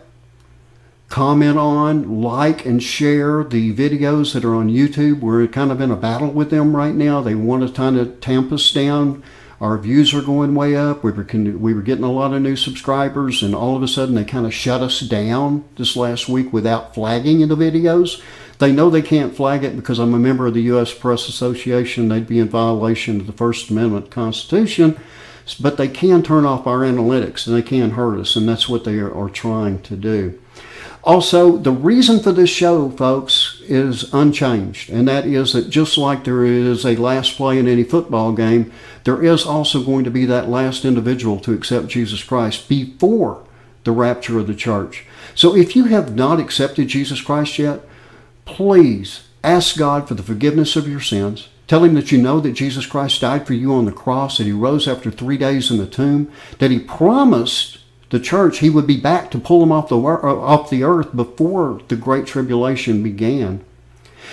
comment 1.09 1.59
on, 1.59 2.23
like, 2.23 2.65
and 2.65 2.83
share 2.83 3.45
the 3.45 3.75
videos 3.75 4.33
that 4.33 4.45
are 4.45 4.55
on 4.55 4.71
YouTube. 4.71 5.21
We're 5.21 5.47
kind 5.49 5.71
of 5.73 5.81
in 5.81 5.91
a 5.91 5.97
battle 5.97 6.29
with 6.31 6.51
them 6.51 6.75
right 6.77 6.95
now. 6.95 7.21
They 7.21 7.35
want 7.35 7.67
to 7.67 7.73
kind 7.75 7.97
of 7.99 8.21
tamp 8.21 8.53
us 8.53 8.71
down. 8.73 9.23
Our 9.61 9.79
views 9.79 10.13
are 10.15 10.23
going 10.23 10.55
way 10.55 10.77
up. 10.77 11.05
We 11.05 11.13
were 11.13 11.27
we 11.33 11.75
were 11.75 11.83
getting 11.83 12.05
a 12.05 12.13
lot 12.13 12.33
of 12.33 12.43
new 12.43 12.57
subscribers, 12.57 13.43
and 13.43 13.55
all 13.55 13.77
of 13.77 13.83
a 13.83 13.89
sudden 13.89 14.15
they 14.15 14.25
kind 14.25 14.47
of 14.47 14.55
shut 14.55 14.81
us 14.81 15.01
down 15.01 15.65
this 15.77 15.97
last 15.97 16.29
week 16.29 16.53
without 16.53 16.95
flagging 16.95 17.41
in 17.41 17.49
the 17.49 17.57
videos. 17.57 18.23
They 18.59 18.73
know 18.73 18.91
they 18.91 19.03
can't 19.03 19.35
flag 19.35 19.65
it 19.65 19.77
because 19.77 19.99
I'm 19.99 20.15
a 20.15 20.19
member 20.19 20.47
of 20.47 20.55
the 20.55 20.63
U.S. 20.63 20.93
Press 20.93 21.29
Association. 21.29 22.09
They'd 22.09 22.27
be 22.27 22.39
in 22.39 22.49
violation 22.49 23.21
of 23.21 23.27
the 23.27 23.33
First 23.33 23.71
Amendment 23.71 24.11
Constitution, 24.11 24.99
but 25.61 25.77
they 25.77 25.89
can 25.89 26.23
turn 26.23 26.45
off 26.45 26.67
our 26.67 26.81
analytics 26.81 27.47
and 27.47 27.57
they 27.57 27.63
can 27.63 27.91
hurt 27.91 28.19
us, 28.19 28.37
and 28.37 28.49
that's 28.49 28.69
what 28.69 28.85
they 28.85 28.99
are, 28.99 29.13
are 29.13 29.29
trying 29.29 29.83
to 29.83 29.97
do. 29.97 30.39
Also, 31.03 31.59
the 31.59 31.73
reason 31.73 32.21
for 32.21 32.33
this 32.33 32.49
show, 32.49 32.91
folks, 32.91 33.54
is 33.69 34.13
unchanged, 34.13 34.91
and 34.91 35.07
that 35.09 35.27
is 35.27 35.53
that 35.53 35.71
just 35.71 35.99
like 35.99 36.25
there 36.25 36.45
is 36.45 36.85
a 36.85 36.97
last 36.97 37.37
play 37.37 37.59
in 37.59 37.69
any 37.69 37.85
football 37.85 38.33
game, 38.33 38.73
there 39.05 39.23
is 39.23 39.45
also 39.45 39.83
going 39.83 40.05
to 40.05 40.11
be 40.11 40.25
that 40.27 40.49
last 40.49 40.85
individual 40.85 41.39
to 41.41 41.53
accept 41.53 41.89
Jesus 41.89 42.23
Christ 42.23 42.69
before 42.69 43.45
the 43.85 43.93
rapture 43.93 44.39
of 44.39 44.47
the 44.47 44.55
church. 44.55 45.05
So 45.35 45.55
if 45.57 45.77
you 45.77 45.85
have 45.87 46.15
not 46.15 46.41
accepted 46.41 46.89
Jesus 46.89 47.21
Christ 47.21 47.59
yet, 47.59 47.81
please 48.45 49.25
ask 49.43 49.77
God 49.77 50.09
for 50.09 50.15
the 50.15 50.23
forgiveness 50.23 50.77
of 50.77 50.89
your 50.89 51.01
sins. 51.01 51.49
Tell 51.67 51.85
him 51.85 51.95
that 51.95 52.13
you 52.13 52.19
know 52.19 52.41
that 52.41 52.53
Jesus 52.53 52.87
Christ 52.87 53.21
died 53.21 53.47
for 53.47 53.55
you 53.55 53.73
on 53.73 53.85
the 53.85 53.93
cross, 53.93 54.39
that 54.39 54.45
he 54.45 54.53
rose 54.53 54.87
after 54.87 55.11
three 55.11 55.39
days 55.39 55.71
in 55.71 55.79
the 55.79 55.87
tomb, 55.87 56.31
that 56.59 56.71
he 56.71 56.79
promised 56.79 57.79
the 58.11 58.21
church, 58.21 58.59
he 58.59 58.71
would 58.71 58.87
be 58.87 59.01
back 59.01 59.31
to 59.31 59.39
pull 59.39 59.61
them 59.61 59.73
off 59.73 59.89
the, 59.89 59.97
uh, 59.97 60.01
off 60.01 60.71
the 60.71 60.85
earth 60.85 61.15
before 61.15 61.81
the 61.89 61.97
Great 61.97 62.27
Tribulation 62.27 63.03
began. 63.03 63.65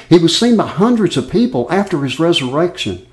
He 0.09 0.17
was 0.17 0.37
seen 0.37 0.57
by 0.57 0.67
hundreds 0.67 1.17
of 1.17 1.31
people 1.31 1.67
after 1.71 2.03
his 2.03 2.19
resurrection. 2.19 3.05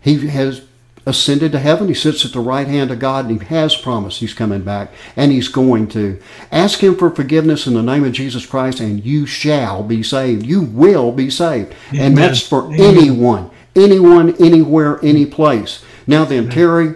He 0.00 0.26
has 0.28 0.62
ascended 1.06 1.52
to 1.52 1.58
heaven. 1.58 1.88
He 1.88 1.94
sits 1.94 2.24
at 2.24 2.32
the 2.32 2.40
right 2.40 2.66
hand 2.66 2.90
of 2.90 2.98
God 2.98 3.26
and 3.26 3.40
he 3.40 3.46
has 3.48 3.76
promised 3.76 4.20
he's 4.20 4.34
coming 4.34 4.62
back 4.62 4.90
and 5.16 5.32
he's 5.32 5.48
going 5.48 5.88
to. 5.88 6.20
Ask 6.52 6.80
him 6.80 6.96
for 6.96 7.10
forgiveness 7.10 7.66
in 7.66 7.74
the 7.74 7.82
name 7.82 8.04
of 8.04 8.12
Jesus 8.12 8.46
Christ 8.46 8.80
and 8.80 9.04
you 9.04 9.26
shall 9.26 9.82
be 9.82 10.02
saved. 10.02 10.46
You 10.46 10.62
will 10.62 11.12
be 11.12 11.30
saved. 11.30 11.74
Amen. 11.90 12.06
And 12.06 12.18
that's 12.18 12.46
for 12.46 12.66
Amen. 12.66 12.80
anyone, 12.80 13.50
anyone, 13.74 14.34
anywhere, 14.42 14.98
any 15.02 15.26
place. 15.26 15.84
Now 16.06 16.24
then, 16.24 16.44
Amen. 16.44 16.54
Terry, 16.54 16.94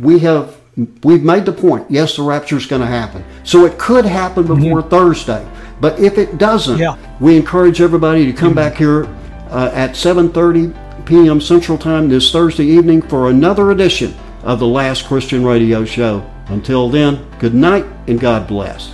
we 0.00 0.20
have 0.20 0.55
we've 1.02 1.22
made 1.22 1.44
the 1.44 1.52
point. 1.52 1.90
Yes, 1.90 2.16
the 2.16 2.22
rapture 2.22 2.56
is 2.56 2.66
going 2.66 2.82
to 2.82 2.86
happen. 2.86 3.24
So 3.44 3.64
it 3.64 3.78
could 3.78 4.04
happen 4.04 4.44
mm-hmm. 4.44 4.62
before 4.62 4.80
mm-hmm. 4.80 4.90
Thursday. 4.90 5.48
But 5.80 5.98
if 6.00 6.18
it 6.18 6.38
doesn't, 6.38 6.78
yeah. 6.78 6.96
we 7.20 7.36
encourage 7.36 7.80
everybody 7.80 8.26
to 8.26 8.32
come 8.32 8.48
mm-hmm. 8.48 8.56
back 8.56 8.76
here 8.76 9.04
uh, 9.50 9.70
at 9.72 9.90
7:30 9.90 11.06
p.m. 11.06 11.40
Central 11.40 11.78
Time 11.78 12.08
this 12.08 12.30
Thursday 12.32 12.64
evening 12.64 13.02
for 13.02 13.30
another 13.30 13.70
edition 13.70 14.14
of 14.42 14.58
the 14.58 14.66
Last 14.66 15.06
Christian 15.06 15.44
Radio 15.44 15.84
Show. 15.84 16.28
Until 16.48 16.88
then, 16.88 17.26
good 17.38 17.54
night 17.54 17.84
and 18.06 18.18
God 18.20 18.46
bless. 18.46 18.92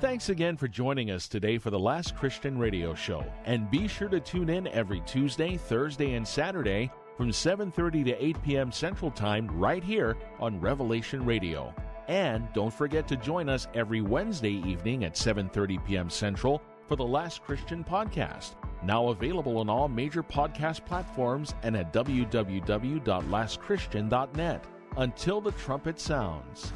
Thanks 0.00 0.28
again 0.28 0.56
for 0.56 0.68
joining 0.68 1.10
us 1.10 1.28
today 1.28 1.56
for 1.56 1.70
the 1.70 1.78
Last 1.78 2.16
Christian 2.16 2.58
Radio 2.58 2.94
Show. 2.94 3.24
And 3.46 3.70
be 3.70 3.88
sure 3.88 4.08
to 4.08 4.20
tune 4.20 4.50
in 4.50 4.66
every 4.68 5.00
Tuesday, 5.06 5.56
Thursday, 5.56 6.14
and 6.14 6.26
Saturday 6.26 6.90
from 7.20 7.30
7:30 7.30 8.04
to 8.06 8.24
8 8.24 8.42
p.m. 8.42 8.72
Central 8.72 9.10
Time 9.10 9.46
right 9.48 9.84
here 9.84 10.16
on 10.38 10.58
Revelation 10.58 11.22
Radio. 11.26 11.74
And 12.08 12.48
don't 12.54 12.72
forget 12.72 13.06
to 13.08 13.16
join 13.16 13.50
us 13.50 13.68
every 13.74 14.00
Wednesday 14.00 14.54
evening 14.66 15.04
at 15.04 15.16
7:30 15.16 15.84
p.m. 15.84 16.08
Central 16.08 16.62
for 16.88 16.96
the 16.96 17.04
Last 17.04 17.42
Christian 17.42 17.84
podcast, 17.84 18.52
now 18.82 19.08
available 19.08 19.58
on 19.58 19.68
all 19.68 19.86
major 19.86 20.22
podcast 20.22 20.86
platforms 20.86 21.54
and 21.62 21.76
at 21.76 21.92
www.lastchristian.net. 21.92 24.64
Until 24.96 25.40
the 25.42 25.52
trumpet 25.52 26.00
sounds. 26.00 26.72